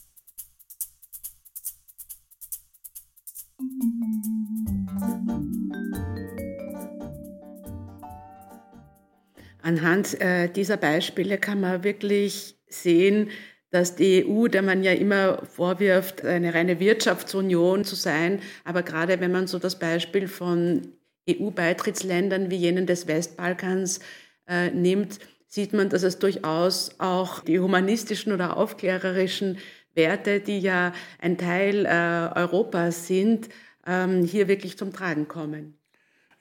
[9.62, 13.30] Anhand äh, dieser Beispiele kann man wirklich sehen,
[13.69, 19.19] dass die EU, der man ja immer vorwirft, eine reine Wirtschaftsunion zu sein, aber gerade
[19.19, 20.93] wenn man so das Beispiel von
[21.30, 23.99] EU-Beitrittsländern wie jenen des Westbalkans
[24.47, 29.58] äh, nimmt, sieht man, dass es durchaus auch die humanistischen oder aufklärerischen
[29.95, 33.49] Werte, die ja ein Teil äh, Europas sind,
[33.86, 35.77] ähm, hier wirklich zum Tragen kommen.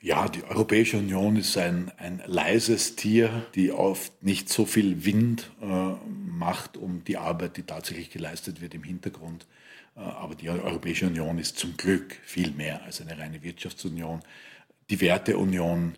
[0.06, 5.50] Ja, die Europäische Union ist ein, ein leises Tier, die oft nicht so viel Wind
[5.60, 5.66] äh,
[6.28, 9.48] macht um die Arbeit, die tatsächlich geleistet wird im Hintergrund.
[9.96, 14.20] Äh, aber die Europäische Union ist zum Glück viel mehr als eine reine Wirtschaftsunion.
[14.90, 15.96] Die Werteunion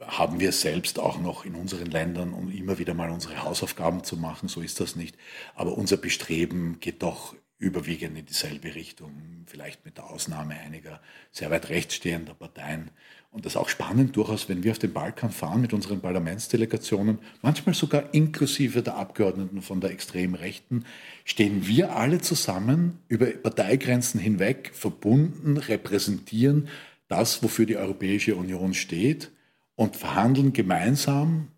[0.00, 4.16] haben wir selbst auch noch in unseren Ländern, um immer wieder mal unsere Hausaufgaben zu
[4.16, 4.48] machen.
[4.48, 5.16] So ist das nicht.
[5.54, 11.00] Aber unser Bestreben geht doch überwiegend in dieselbe Richtung, vielleicht mit der Ausnahme einiger
[11.32, 12.90] sehr weit rechts stehender Parteien.
[13.30, 17.18] Und das ist auch spannend durchaus, wenn wir auf den Balkan fahren mit unseren Parlamentsdelegationen,
[17.42, 20.84] manchmal sogar inklusive der Abgeordneten von der extrem Rechten,
[21.24, 26.68] stehen wir alle zusammen über Parteigrenzen hinweg, verbunden, repräsentieren
[27.08, 29.30] das, wofür die Europäische Union steht
[29.76, 31.48] und verhandeln gemeinsam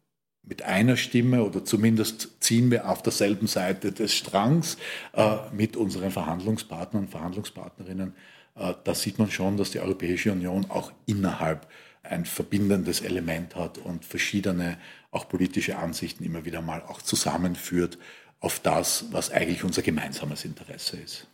[0.42, 4.78] mit einer Stimme oder zumindest ziehen wir auf derselben Seite des Strangs
[5.12, 8.14] äh, mit unseren Verhandlungspartnern und Verhandlungspartnerinnen.
[8.60, 11.66] Äh, da sieht man schon, dass die Europäische Union auch innerhalb
[12.02, 14.78] ein verbindendes Element hat und verschiedene
[15.10, 17.98] auch politische Ansichten immer wieder mal auch zusammenführt
[18.38, 21.26] auf das, was eigentlich unser gemeinsames Interesse ist.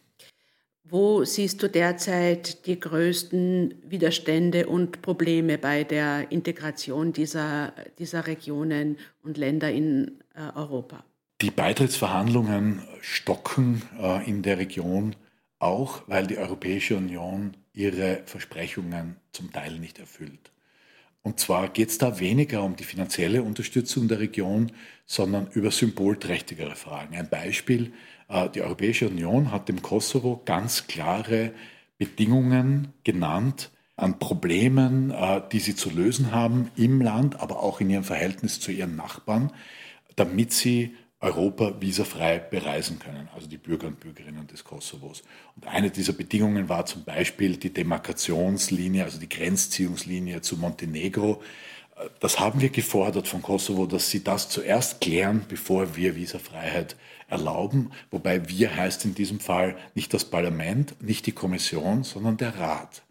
[0.88, 8.96] Wo siehst du derzeit die größten Widerstände und Probleme bei der Integration dieser, dieser Regionen
[9.22, 11.04] und Länder in äh, Europa?
[11.42, 15.16] Die Beitrittsverhandlungen stocken äh, in der Region
[15.58, 20.50] auch, weil die Europäische Union ihre Versprechungen zum Teil nicht erfüllt.
[21.22, 24.70] Und zwar geht es da weniger um die finanzielle Unterstützung der Region,
[25.06, 27.16] sondern über symbolträchtigere Fragen.
[27.16, 27.92] Ein Beispiel,
[28.28, 31.52] äh, die Europäische Union hat dem Kosovo ganz klare
[31.98, 37.90] Bedingungen genannt an Problemen, äh, die sie zu lösen haben im Land, aber auch in
[37.90, 39.52] ihrem Verhältnis zu ihren Nachbarn,
[40.14, 45.22] damit sie Europa visafrei bereisen können, also die Bürger und Bürgerinnen des Kosovos.
[45.54, 51.42] Und eine dieser Bedingungen war zum Beispiel die Demarkationslinie, also die Grenzziehungslinie zu Montenegro.
[52.20, 56.96] Das haben wir gefordert von Kosovo, dass sie das zuerst klären, bevor wir Visafreiheit
[57.28, 57.92] erlauben.
[58.10, 63.02] Wobei wir heißt in diesem Fall nicht das Parlament, nicht die Kommission, sondern der Rat.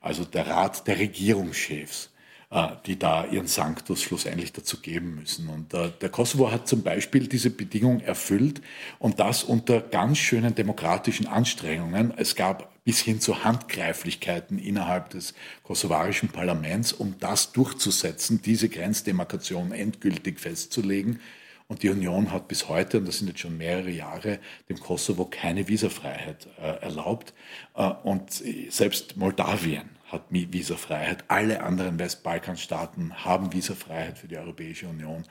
[0.00, 2.11] Also der Rat der Regierungschefs.
[2.52, 5.48] Äh, die da ihren Sanctus schlussendlich dazu geben müssen.
[5.48, 8.60] Und äh, der Kosovo hat zum Beispiel diese Bedingung erfüllt
[8.98, 12.12] und das unter ganz schönen demokratischen Anstrengungen.
[12.14, 19.72] Es gab bis hin zu Handgreiflichkeiten innerhalb des kosovarischen Parlaments, um das durchzusetzen, diese Grenzdemarkation
[19.72, 21.20] endgültig festzulegen.
[21.68, 25.24] Und die Union hat bis heute, und das sind jetzt schon mehrere Jahre, dem Kosovo
[25.24, 27.32] keine Visafreiheit äh, erlaubt.
[27.74, 28.30] Äh, und
[28.68, 31.24] selbst Moldawien hat Visafreiheit.
[31.28, 35.24] Alle anderen Westbalkanstaaten haben Visafreiheit für die Europäische Union.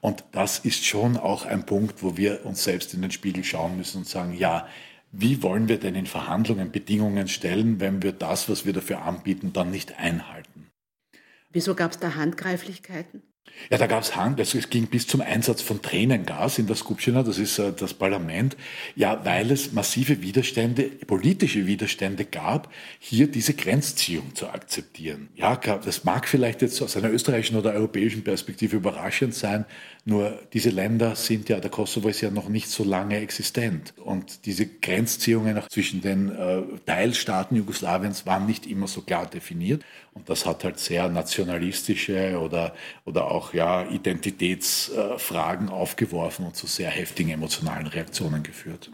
[0.00, 3.76] Und das ist schon auch ein Punkt, wo wir uns selbst in den Spiegel schauen
[3.76, 4.68] müssen und sagen, ja,
[5.12, 9.52] wie wollen wir denn in Verhandlungen Bedingungen stellen, wenn wir das, was wir dafür anbieten,
[9.52, 10.70] dann nicht einhalten?
[11.50, 13.22] Wieso gab es da Handgreiflichkeiten?
[13.70, 17.22] Ja, da gab es Hand, es ging bis zum Einsatz von Tränengas in der Skupština,
[17.22, 18.56] das ist äh, das Parlament,
[18.94, 25.28] ja, weil es massive Widerstände, politische Widerstände gab, hier diese Grenzziehung zu akzeptieren.
[25.34, 29.64] Ja, das mag vielleicht jetzt aus einer österreichischen oder europäischen Perspektive überraschend sein,
[30.08, 33.92] nur diese Länder sind ja, der Kosovo ist ja noch nicht so lange existent.
[33.96, 39.82] Und diese Grenzziehungen zwischen den äh, Teilstaaten Jugoslawiens waren nicht immer so klar definiert.
[40.14, 42.72] Und das hat halt sehr nationalistische oder,
[43.04, 48.92] oder auch ja, Identitätsfragen äh, aufgeworfen und zu sehr heftigen emotionalen Reaktionen geführt.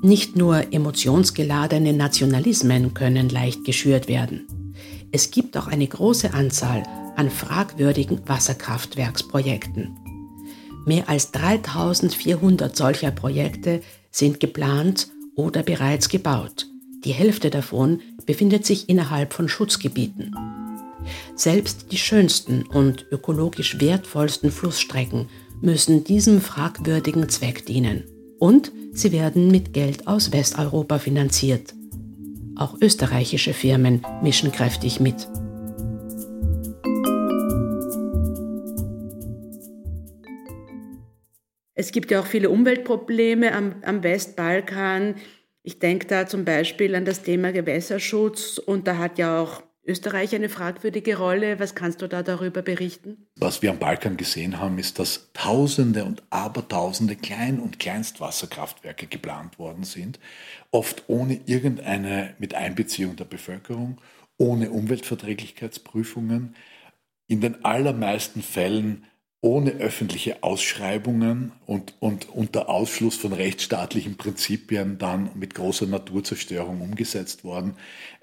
[0.00, 4.74] Nicht nur emotionsgeladene Nationalismen können leicht geschürt werden.
[5.10, 6.84] Es gibt auch eine große Anzahl
[7.16, 9.96] an fragwürdigen Wasserkraftwerksprojekten.
[10.86, 13.80] Mehr als 3400 solcher Projekte
[14.12, 16.66] sind geplant oder bereits gebaut.
[17.04, 20.34] Die Hälfte davon befindet sich innerhalb von Schutzgebieten.
[21.34, 25.28] Selbst die schönsten und ökologisch wertvollsten Flussstrecken
[25.60, 28.04] müssen diesem fragwürdigen Zweck dienen.
[28.38, 31.74] Und Sie werden mit Geld aus Westeuropa finanziert.
[32.56, 35.28] Auch österreichische Firmen mischen kräftig mit.
[41.74, 45.14] Es gibt ja auch viele Umweltprobleme am, am Westbalkan.
[45.62, 50.34] Ich denke da zum Beispiel an das Thema Gewässerschutz und da hat ja auch Österreich
[50.34, 51.58] eine fragwürdige Rolle.
[51.58, 53.26] Was kannst du da darüber berichten?
[53.36, 59.58] Was wir am Balkan gesehen haben, ist, dass Tausende und Abertausende Klein- und Kleinstwasserkraftwerke geplant
[59.58, 60.20] worden sind,
[60.70, 63.98] oft ohne irgendeine mit Einbeziehung der Bevölkerung,
[64.36, 66.54] ohne Umweltverträglichkeitsprüfungen,
[67.26, 69.04] in den allermeisten Fällen
[69.40, 77.44] ohne öffentliche Ausschreibungen und, und unter Ausschluss von rechtsstaatlichen Prinzipien dann mit großer Naturzerstörung umgesetzt
[77.44, 77.74] worden.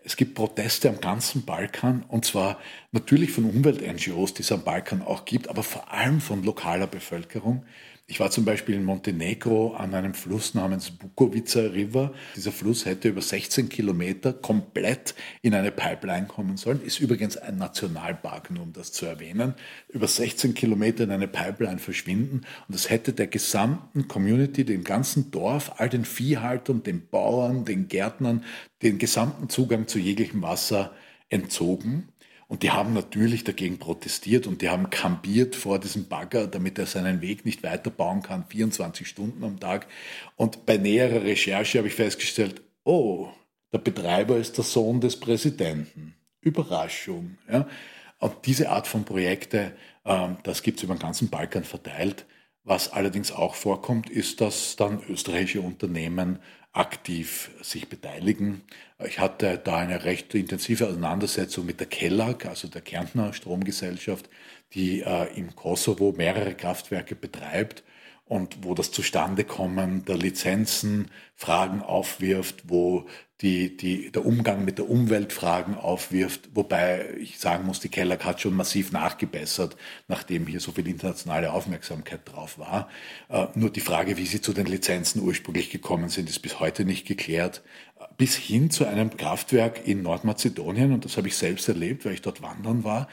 [0.06, 2.60] Es gibt Proteste am ganzen Balkan und zwar
[2.92, 7.66] natürlich von Umwelt-NGOs, die es am Balkan auch gibt, aber vor allem von lokaler Bevölkerung.
[8.08, 12.14] Ich war zum Beispiel in Montenegro an einem Fluss namens Bukovica River.
[12.36, 16.84] Dieser Fluss hätte über 16 Kilometer komplett in eine Pipeline kommen sollen.
[16.84, 19.56] Ist übrigens ein Nationalpark, nur um das zu erwähnen.
[19.90, 22.42] Über 16 Kilometer in eine Pipeline verschwinden.
[22.68, 27.88] Und das hätte der gesamten Community, dem ganzen Dorf, all den Viehhaltern, den Bauern, den
[27.88, 28.44] Gärtnern,
[28.84, 30.94] den gesamten Zugang zu jeglichem Wasser
[31.30, 32.10] entzogen.
[32.48, 36.86] Und die haben natürlich dagegen protestiert und die haben kampiert vor diesem Bagger, damit er
[36.86, 39.88] seinen Weg nicht weiterbauen kann, 24 Stunden am Tag.
[40.36, 43.30] Und bei näherer Recherche habe ich festgestellt, oh,
[43.74, 46.16] der Betreiber ist der Sohn des Präsidenten.
[46.42, 47.38] Überraschung.
[47.52, 47.68] Ja?
[48.20, 49.74] Und diese Art von Projekte,
[50.06, 52.26] ähm, das gibt es über den ganzen Balkan verteilt.
[52.64, 56.40] Was allerdings auch vorkommt, ist, dass dann österreichische Unternehmen
[56.76, 58.62] aktiv sich beteiligen.
[59.06, 64.30] Ich hatte da eine recht intensive Auseinandersetzung mit der Kellag, also der Kärntner Stromgesellschaft,
[64.74, 67.84] die äh, im Kosovo mehrere Kraftwerke betreibt
[68.26, 73.06] und wo das Zustandekommen der Lizenzen Fragen aufwirft, wo
[73.42, 78.18] die, die, der Umgang mit der Umwelt Fragen aufwirft, wobei ich sagen muss, die Keller
[78.20, 79.76] hat schon massiv nachgebessert,
[80.08, 82.90] nachdem hier so viel internationale Aufmerksamkeit drauf war.
[83.30, 86.86] Äh, nur die Frage, wie sie zu den Lizenzen ursprünglich gekommen sind, ist bis heute
[86.86, 87.62] nicht geklärt.
[88.18, 92.22] Bis hin zu einem Kraftwerk in Nordmazedonien, und das habe ich selbst erlebt, weil ich
[92.22, 93.10] dort wandern war,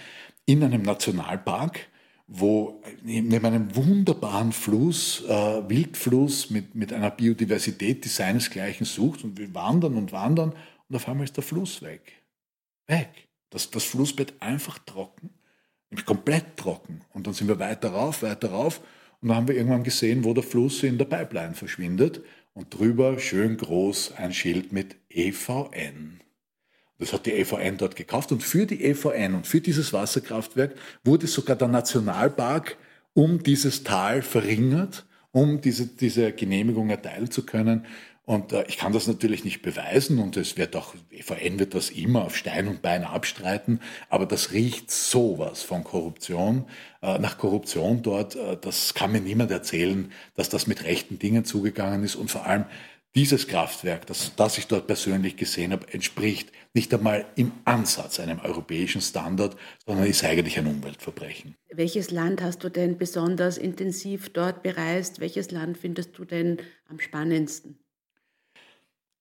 [0.46, 1.88] in einem Nationalpark,
[2.26, 9.38] wo neben einem wunderbaren Fluss, äh, Wildfluss mit, mit einer Biodiversität, die seinesgleichen sucht und
[9.38, 10.54] wir wandern und wandern
[10.88, 12.12] und auf einmal ist der Fluss weg.
[12.86, 13.28] Weg.
[13.50, 15.30] Das, das Flussbett einfach trocken,
[16.06, 17.02] komplett trocken.
[17.12, 18.80] Und dann sind wir weiter rauf, weiter rauf
[19.20, 22.22] und dann haben wir irgendwann gesehen, wo der Fluss in der Pipeline verschwindet
[22.54, 26.20] und drüber schön groß ein Schild mit EVN.
[27.02, 31.26] Das hat die EVN dort gekauft und für die EVN und für dieses Wasserkraftwerk wurde
[31.26, 32.76] sogar der Nationalpark
[33.12, 37.86] um dieses Tal verringert, um diese, diese Genehmigung erteilen zu können.
[38.24, 41.90] Und äh, ich kann das natürlich nicht beweisen und es wird auch, EVN wird das
[41.90, 46.66] immer auf Stein und Bein abstreiten, aber das riecht sowas von Korruption,
[47.02, 51.44] äh, nach Korruption dort, äh, das kann mir niemand erzählen, dass das mit rechten Dingen
[51.44, 52.64] zugegangen ist und vor allem
[53.14, 58.40] dieses Kraftwerk, das, das ich dort persönlich gesehen habe, entspricht nicht einmal im Ansatz einem
[58.40, 61.54] europäischen Standard, sondern ist eigentlich ein Umweltverbrechen.
[61.70, 65.20] Welches Land hast du denn besonders intensiv dort bereist?
[65.20, 66.58] Welches Land findest du denn
[66.88, 67.78] am spannendsten?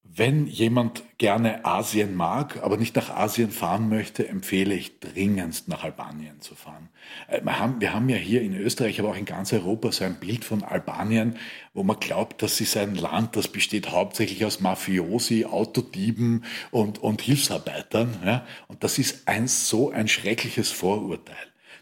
[0.04, 5.84] Wenn jemand gerne Asien mag, aber nicht nach Asien fahren möchte, empfehle ich dringendst nach
[5.84, 6.90] Albanien zu fahren.
[7.28, 10.04] Äh, wir haben, wir haben ja hier in Österreich, aber auch in ganz Europa so
[10.04, 11.38] ein Bild von Albanien,
[11.74, 17.22] wo man glaubt, das ist ein Land, das besteht hauptsächlich aus Mafiosi, Autodieben und, und
[17.22, 18.20] Hilfsarbeitern.
[18.26, 18.46] Ja?
[18.68, 21.36] Und das ist ein so ein schreckliches Vorurteil.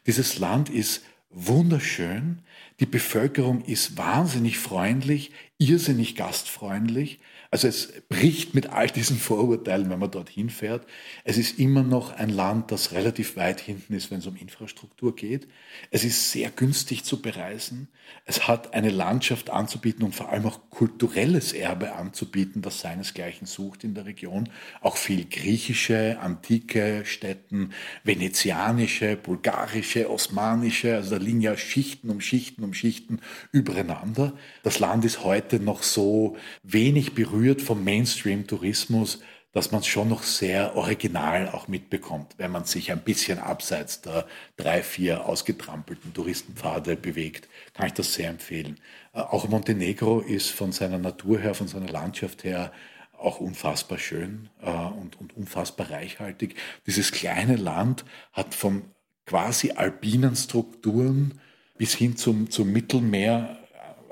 [0.06, 2.40] Dieses Land ist wunderschön,
[2.80, 7.20] die Bevölkerung ist wahnsinnig freundlich, irrsinnig gastfreundlich.
[7.52, 10.86] Also es bricht mit all diesen Vorurteilen, wenn man dorthin fährt.
[11.24, 15.16] Es ist immer noch ein Land, das relativ weit hinten ist, wenn es um Infrastruktur
[15.16, 15.48] geht.
[15.90, 17.88] Es ist sehr günstig zu bereisen.
[18.26, 23.84] Es hat eine Landschaft anzubieten und vor allem auch kulturelles Erbe anzubieten, das seinesgleichen sucht
[23.84, 24.50] in der Region.
[24.82, 27.74] Auch viel griechische, antike Städten,
[28.04, 30.96] venezianische, bulgarische, osmanische.
[30.96, 33.22] Also da liegen ja Schichten um Schichten um Schichten
[33.52, 34.34] übereinander.
[34.62, 39.20] Das Land ist heute noch so wenig berührt berührt vom Mainstream-Tourismus,
[39.54, 44.02] dass man es schon noch sehr original auch mitbekommt, wenn man sich ein bisschen abseits
[44.02, 44.28] der
[44.58, 48.78] drei, vier ausgetrampelten Touristenpfade bewegt, kann ich das sehr empfehlen.
[49.14, 52.74] Äh, auch Montenegro ist von seiner Natur her, von seiner Landschaft her
[53.18, 56.56] auch unfassbar schön äh, und, und unfassbar reichhaltig.
[56.88, 58.84] Dieses kleine Land hat von
[59.26, 61.40] quasi alpinen Strukturen
[61.78, 63.58] bis hin zum, zum Mittelmeer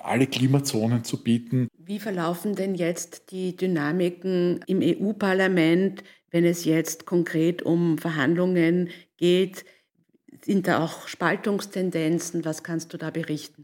[0.01, 1.67] alle Klimazonen zu bieten.
[1.87, 9.63] Wie verlaufen denn jetzt die Dynamiken im EU-Parlament, wenn es jetzt konkret um Verhandlungen geht?
[10.43, 12.43] Sind da auch Spaltungstendenzen?
[12.43, 13.63] Was kannst du da berichten?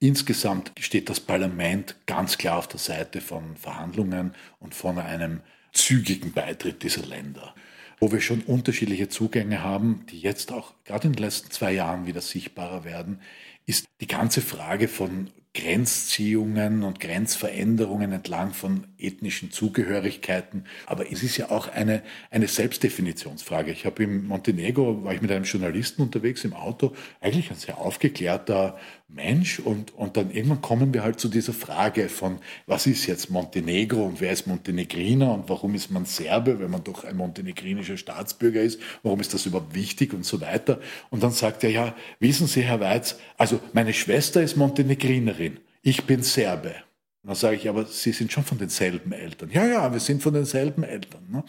[0.00, 5.40] Insgesamt steht das Parlament ganz klar auf der Seite von Verhandlungen und von einem
[5.72, 7.54] zügigen Beitritt dieser Länder
[8.00, 12.06] wo wir schon unterschiedliche Zugänge haben, die jetzt auch gerade in den letzten zwei Jahren
[12.06, 13.20] wieder sichtbarer werden,
[13.66, 20.64] ist die ganze Frage von Grenzziehungen und Grenzveränderungen entlang von ethnischen Zugehörigkeiten.
[20.86, 23.72] Aber es ist ja auch eine, eine Selbstdefinitionsfrage.
[23.72, 27.78] Ich habe im Montenegro, war ich mit einem Journalisten unterwegs im Auto, eigentlich ein sehr
[27.78, 28.78] aufgeklärter
[29.10, 33.30] Mensch und, und dann irgendwann kommen wir halt zu dieser Frage von, was ist jetzt
[33.30, 37.96] Montenegro und wer ist Montenegriner und warum ist man Serbe, wenn man doch ein montenegrinischer
[37.96, 40.78] Staatsbürger ist, warum ist das überhaupt wichtig und so weiter.
[41.08, 45.47] Und dann sagt er, ja, wissen Sie, Herr Weiz, also meine Schwester ist Montenegrinerin,
[45.88, 46.74] ich bin Serbe.
[47.22, 49.50] Dann sage ich, aber Sie sind schon von denselben Eltern.
[49.50, 51.26] Ja, ja, wir sind von denselben Eltern.
[51.30, 51.44] Ne?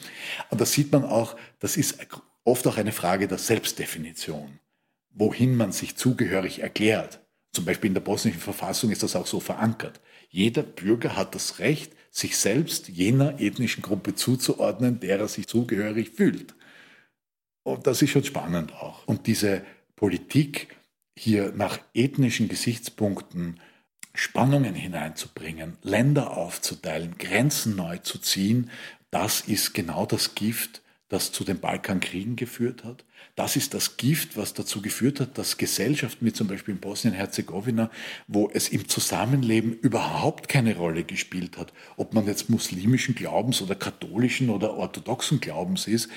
[0.50, 2.00] Und da sieht man auch, das ist
[2.44, 4.60] oft auch eine Frage der Selbstdefinition,
[5.12, 7.22] wohin man sich zugehörig erklärt.
[7.54, 10.02] Zum Beispiel in der bosnischen Verfassung ist das auch so verankert.
[10.30, 16.12] Jeder Bürger hat das Recht, sich selbst jener ethnischen Gruppe zuzuordnen, der er sich zugehörig
[16.12, 16.56] fühlt.
[17.64, 19.08] Und das ist schon spannend auch.
[19.08, 19.64] Und diese
[19.96, 20.76] Politik,
[21.16, 23.60] hier nach ethnischen Gesichtspunkten
[24.14, 28.70] Spannungen hineinzubringen, Länder aufzuteilen, Grenzen neu zu ziehen,
[29.12, 33.04] das ist genau das Gift, das zu den Balkankriegen geführt hat.
[33.36, 37.90] Das ist das Gift, was dazu geführt hat, dass Gesellschaften wie zum Beispiel in Bosnien-Herzegowina,
[38.28, 43.76] wo es im Zusammenleben überhaupt keine Rolle gespielt hat, ob man jetzt muslimischen Glaubens oder
[43.76, 46.10] katholischen oder orthodoxen Glaubens ist,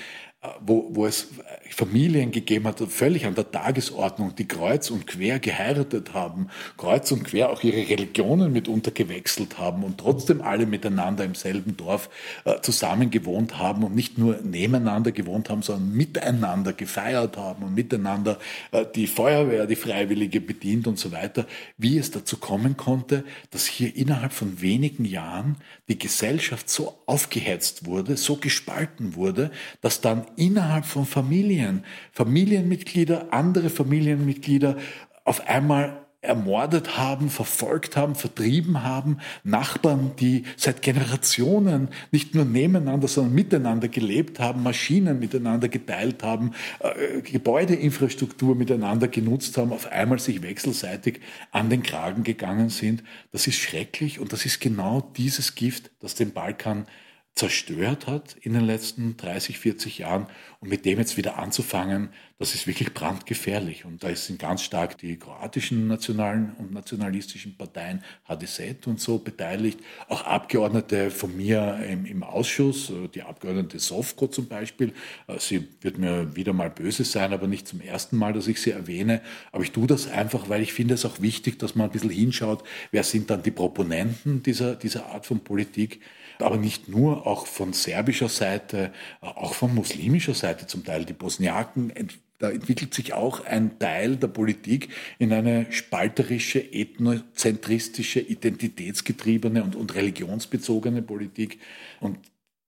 [0.59, 1.29] wo, wo es
[1.69, 7.23] Familien gegeben hat, völlig an der Tagesordnung, die kreuz und quer geheiratet haben, kreuz und
[7.23, 12.09] quer auch ihre Religionen mitunter gewechselt haben und trotzdem alle miteinander im selben Dorf
[12.43, 17.73] äh, zusammen gewohnt haben und nicht nur nebeneinander gewohnt haben, sondern miteinander gefeiert haben und
[17.73, 18.37] miteinander
[18.71, 21.45] äh, die Feuerwehr, die Freiwillige bedient und so weiter,
[21.77, 25.55] wie es dazu kommen konnte, dass hier innerhalb von wenigen Jahren
[25.87, 33.69] die Gesellschaft so aufgehetzt wurde, so gespalten wurde, dass dann innerhalb von Familien, Familienmitglieder, andere
[33.69, 34.77] Familienmitglieder
[35.23, 43.09] auf einmal ermordet haben, verfolgt haben, vertrieben haben, Nachbarn, die seit Generationen nicht nur nebeneinander,
[43.09, 50.19] sondern miteinander gelebt haben, Maschinen miteinander geteilt haben, äh, Gebäudeinfrastruktur miteinander genutzt haben, auf einmal
[50.19, 51.19] sich wechselseitig
[51.51, 53.03] an den Kragen gegangen sind.
[53.33, 56.87] Das ist schrecklich und das ist genau dieses Gift, das den Balkan
[57.35, 60.27] zerstört hat in den letzten 30, 40 Jahren
[60.59, 63.85] und mit dem jetzt wieder anzufangen, das ist wirklich brandgefährlich.
[63.85, 69.79] Und da sind ganz stark die kroatischen nationalen und nationalistischen Parteien, HDZ und so beteiligt,
[70.09, 74.93] auch Abgeordnete von mir im, im Ausschuss, die Abgeordnete Sofko zum Beispiel.
[75.39, 78.71] Sie wird mir wieder mal böse sein, aber nicht zum ersten Mal, dass ich sie
[78.71, 79.21] erwähne.
[79.51, 82.11] Aber ich tue das einfach, weil ich finde es auch wichtig, dass man ein bisschen
[82.11, 85.99] hinschaut, wer sind dann die Proponenten dieser, dieser Art von Politik
[86.43, 88.91] aber nicht nur, auch von serbischer Seite,
[89.21, 91.05] auch von muslimischer Seite zum Teil.
[91.05, 91.91] Die Bosniaken,
[92.39, 94.89] da entwickelt sich auch ein Teil der Politik
[95.19, 101.59] in eine spalterische, ethnozentristische, identitätsgetriebene und, und religionsbezogene Politik.
[101.99, 102.17] Und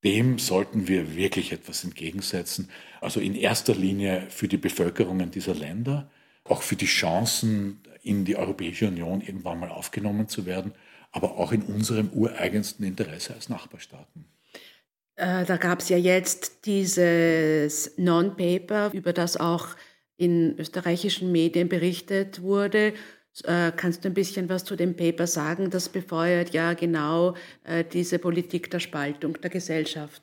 [0.04, 2.70] dem sollten wir wirklich etwas entgegensetzen.
[3.02, 6.10] Also in erster Linie für die Bevölkerungen dieser Länder,
[6.44, 10.74] auch für die Chancen, in die Europäische Union irgendwann mal aufgenommen zu werden
[11.16, 14.26] aber auch in unserem ureigensten Interesse als Nachbarstaaten.
[15.16, 19.70] Äh, da gab es ja jetzt dieses Non-Paper, über das auch
[20.18, 22.94] in österreichischen Medien berichtet wurde.
[23.44, 25.70] Äh, kannst du ein bisschen was zu dem Paper sagen?
[25.70, 30.22] Das befeuert ja genau äh, diese Politik der Spaltung der Gesellschaft.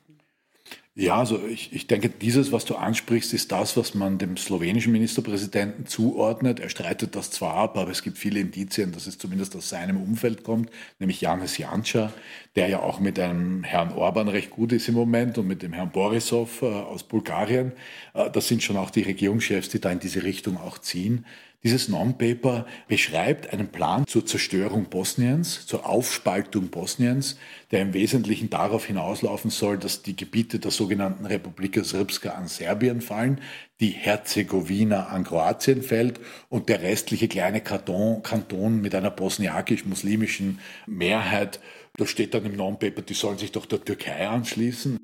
[0.95, 4.91] Ja, also ich, ich denke, dieses, was du ansprichst, ist das, was man dem slowenischen
[4.91, 6.59] Ministerpräsidenten zuordnet.
[6.59, 9.97] Er streitet das zwar ab, aber es gibt viele Indizien, dass es zumindest aus seinem
[9.97, 10.69] Umfeld kommt,
[10.99, 12.13] nämlich Janis Janša,
[12.55, 15.73] der ja auch mit einem Herrn Orban recht gut ist im Moment und mit dem
[15.73, 17.71] Herrn Borisov äh, aus Bulgarien.
[18.13, 21.25] Äh, das sind schon auch die Regierungschefs, die da in diese Richtung auch ziehen.
[21.65, 27.37] Dieses Non-Paper beschreibt einen Plan zur Zerstörung Bosniens, zur Aufspaltung Bosniens,
[27.71, 32.99] der im Wesentlichen darauf hinauslaufen soll, dass die Gebiete der sogenannten Republika Srpska an Serbien
[32.99, 33.39] fallen,
[33.79, 41.61] die Herzegowina an Kroatien fällt und der restliche kleine Kanton, Kanton mit einer bosniakisch-muslimischen Mehrheit,
[41.95, 44.99] da steht dann im Non-Paper, die sollen sich doch der Türkei anschließen.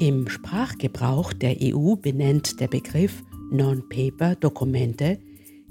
[0.00, 5.18] Im Sprachgebrauch der EU benennt der Begriff Non-Paper Dokumente,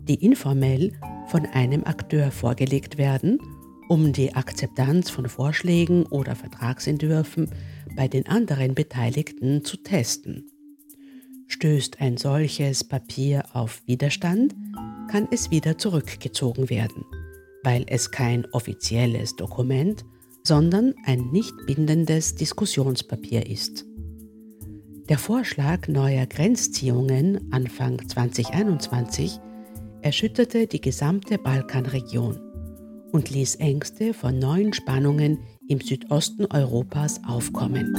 [0.07, 0.91] die informell
[1.29, 3.39] von einem Akteur vorgelegt werden,
[3.87, 7.49] um die Akzeptanz von Vorschlägen oder Vertragsentwürfen
[7.95, 10.51] bei den anderen Beteiligten zu testen.
[11.47, 14.55] Stößt ein solches Papier auf Widerstand,
[15.09, 17.03] kann es wieder zurückgezogen werden,
[17.63, 20.05] weil es kein offizielles Dokument,
[20.43, 23.88] sondern ein nicht bindendes Diskussionspapier ist.
[25.09, 29.39] Der Vorschlag neuer Grenzziehungen Anfang 2021
[30.03, 32.39] erschütterte die gesamte Balkanregion
[33.11, 37.95] und ließ Ängste vor neuen Spannungen im Südosten Europas aufkommen.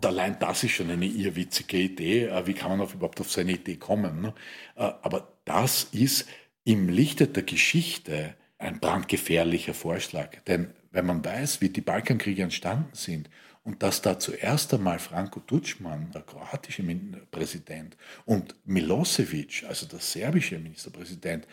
[0.00, 2.26] Allein das ist schon eine irrwitzige Idee.
[2.26, 4.20] Äh, wie kann man auf, überhaupt auf so eine Idee kommen?
[4.20, 4.34] Ne?
[4.76, 6.28] Äh, aber das ist
[6.62, 10.36] im Lichte der Geschichte ein brandgefährlicher Vorschlag.
[10.46, 13.28] Denn wenn man weiß, wie die Balkankriege entstanden sind
[13.66, 16.84] und dass da zuerst einmal Franko Tuđman, der kroatische
[17.32, 21.48] Präsident, und Milosevic, also der serbische Ministerpräsident,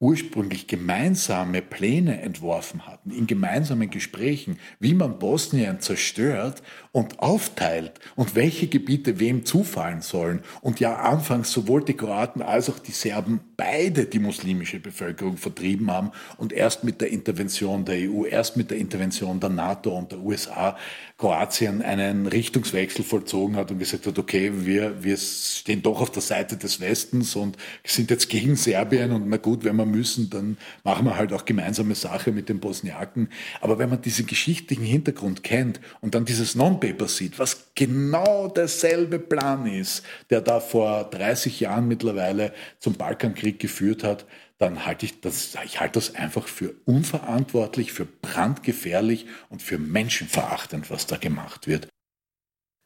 [0.00, 8.36] ursprünglich gemeinsame Pläne entworfen hatten, in gemeinsamen Gesprächen, wie man Bosnien zerstört und aufteilt und
[8.36, 10.42] welche Gebiete wem zufallen sollen.
[10.60, 15.90] Und ja, anfangs sowohl die Kroaten als auch die Serben beide die muslimische Bevölkerung vertrieben
[15.90, 20.12] haben und erst mit der Intervention der EU, erst mit der Intervention der NATO und
[20.12, 20.76] der USA
[21.16, 26.22] Kroatien einen Richtungswechsel vollzogen hat und gesagt hat, okay, wir, wir stehen doch auf der
[26.22, 31.06] Seite des Westens und sind jetzt gegen Serbien und na gut, wenn müssen, dann machen
[31.06, 33.28] wir halt auch gemeinsame Sache mit den Bosniaken.
[33.60, 39.18] Aber wenn man diesen geschichtlichen Hintergrund kennt und dann dieses Non-Paper sieht, was genau derselbe
[39.18, 44.26] Plan ist, der da vor 30 Jahren mittlerweile zum Balkankrieg geführt hat,
[44.58, 50.90] dann halte ich das, ich halte das einfach für unverantwortlich, für brandgefährlich und für menschenverachtend,
[50.90, 51.88] was da gemacht wird.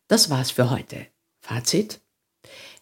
[0.08, 1.06] Das war's für heute.
[1.40, 2.00] Fazit.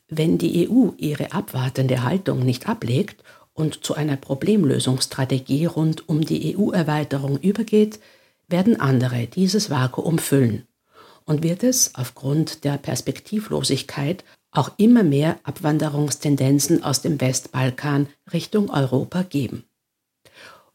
[0.08, 3.22] Wenn die EU ihre abwartende Haltung nicht ablegt
[3.60, 8.00] und zu einer Problemlösungsstrategie rund um die EU-Erweiterung übergeht,
[8.48, 10.66] werden andere dieses Vakuum füllen
[11.24, 19.22] und wird es aufgrund der Perspektivlosigkeit auch immer mehr Abwanderungstendenzen aus dem Westbalkan Richtung Europa
[19.22, 19.64] geben.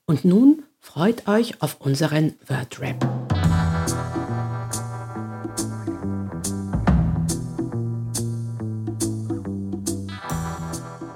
[0.06, 3.35] Und nun freut euch auf unseren Wordrap.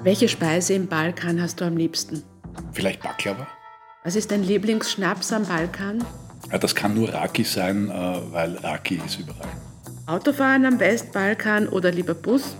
[0.02, 2.22] Welche Speise im Balkan hast du am liebsten?
[2.72, 3.46] Vielleicht Baklava?
[4.02, 6.02] Was ist dein Lieblingsschnaps am Balkan?
[6.50, 9.48] Ja, das kann nur Raki sein, äh, weil Raki ist überall.
[10.06, 12.56] Autofahren am Westbalkan oder lieber Bus?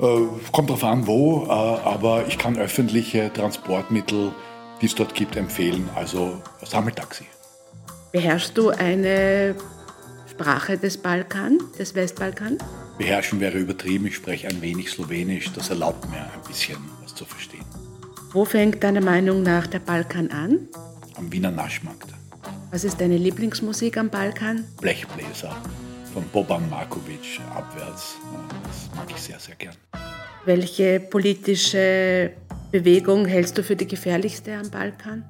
[0.00, 4.32] Äh, kommt drauf an, wo, äh, aber ich kann öffentliche Transportmittel,
[4.80, 5.88] die es dort gibt, empfehlen.
[5.94, 7.26] Also Sammeltaxi.
[8.10, 9.54] Beherrschst du eine
[10.28, 12.58] Sprache des Balkan, des Westbalkan?
[12.98, 14.06] Beherrschen wäre übertrieben.
[14.06, 15.52] Ich spreche ein wenig Slowenisch.
[15.52, 17.64] Das erlaubt mir ein bisschen was zu verstehen.
[18.32, 20.68] Wo fängt deiner Meinung nach der Balkan an?
[21.16, 22.08] Am Wiener Naschmarkt.
[22.70, 24.64] Was ist deine Lieblingsmusik am Balkan?
[24.80, 25.54] Blechbläser
[26.14, 28.16] von Boban Markovic abwärts.
[28.62, 29.74] Das mag ich sehr, sehr gern.
[30.44, 32.32] Welche politische
[32.70, 35.24] Bewegung hältst du für die gefährlichste am Balkan?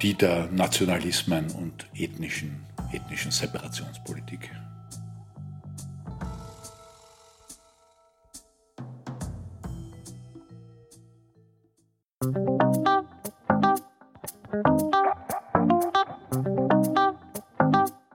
[0.00, 4.50] Die der Nationalismen und ethnischen, ethnischen Separationspolitik.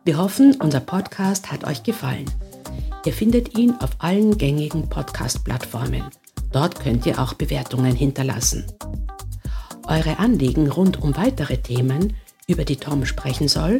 [0.09, 2.25] Wir hoffen, unser Podcast hat euch gefallen.
[3.05, 6.03] Ihr findet ihn auf allen gängigen Podcast-Plattformen.
[6.51, 8.65] Dort könnt ihr auch Bewertungen hinterlassen.
[9.87, 12.15] Eure Anliegen rund um weitere Themen,
[12.47, 13.77] über die Tom sprechen soll,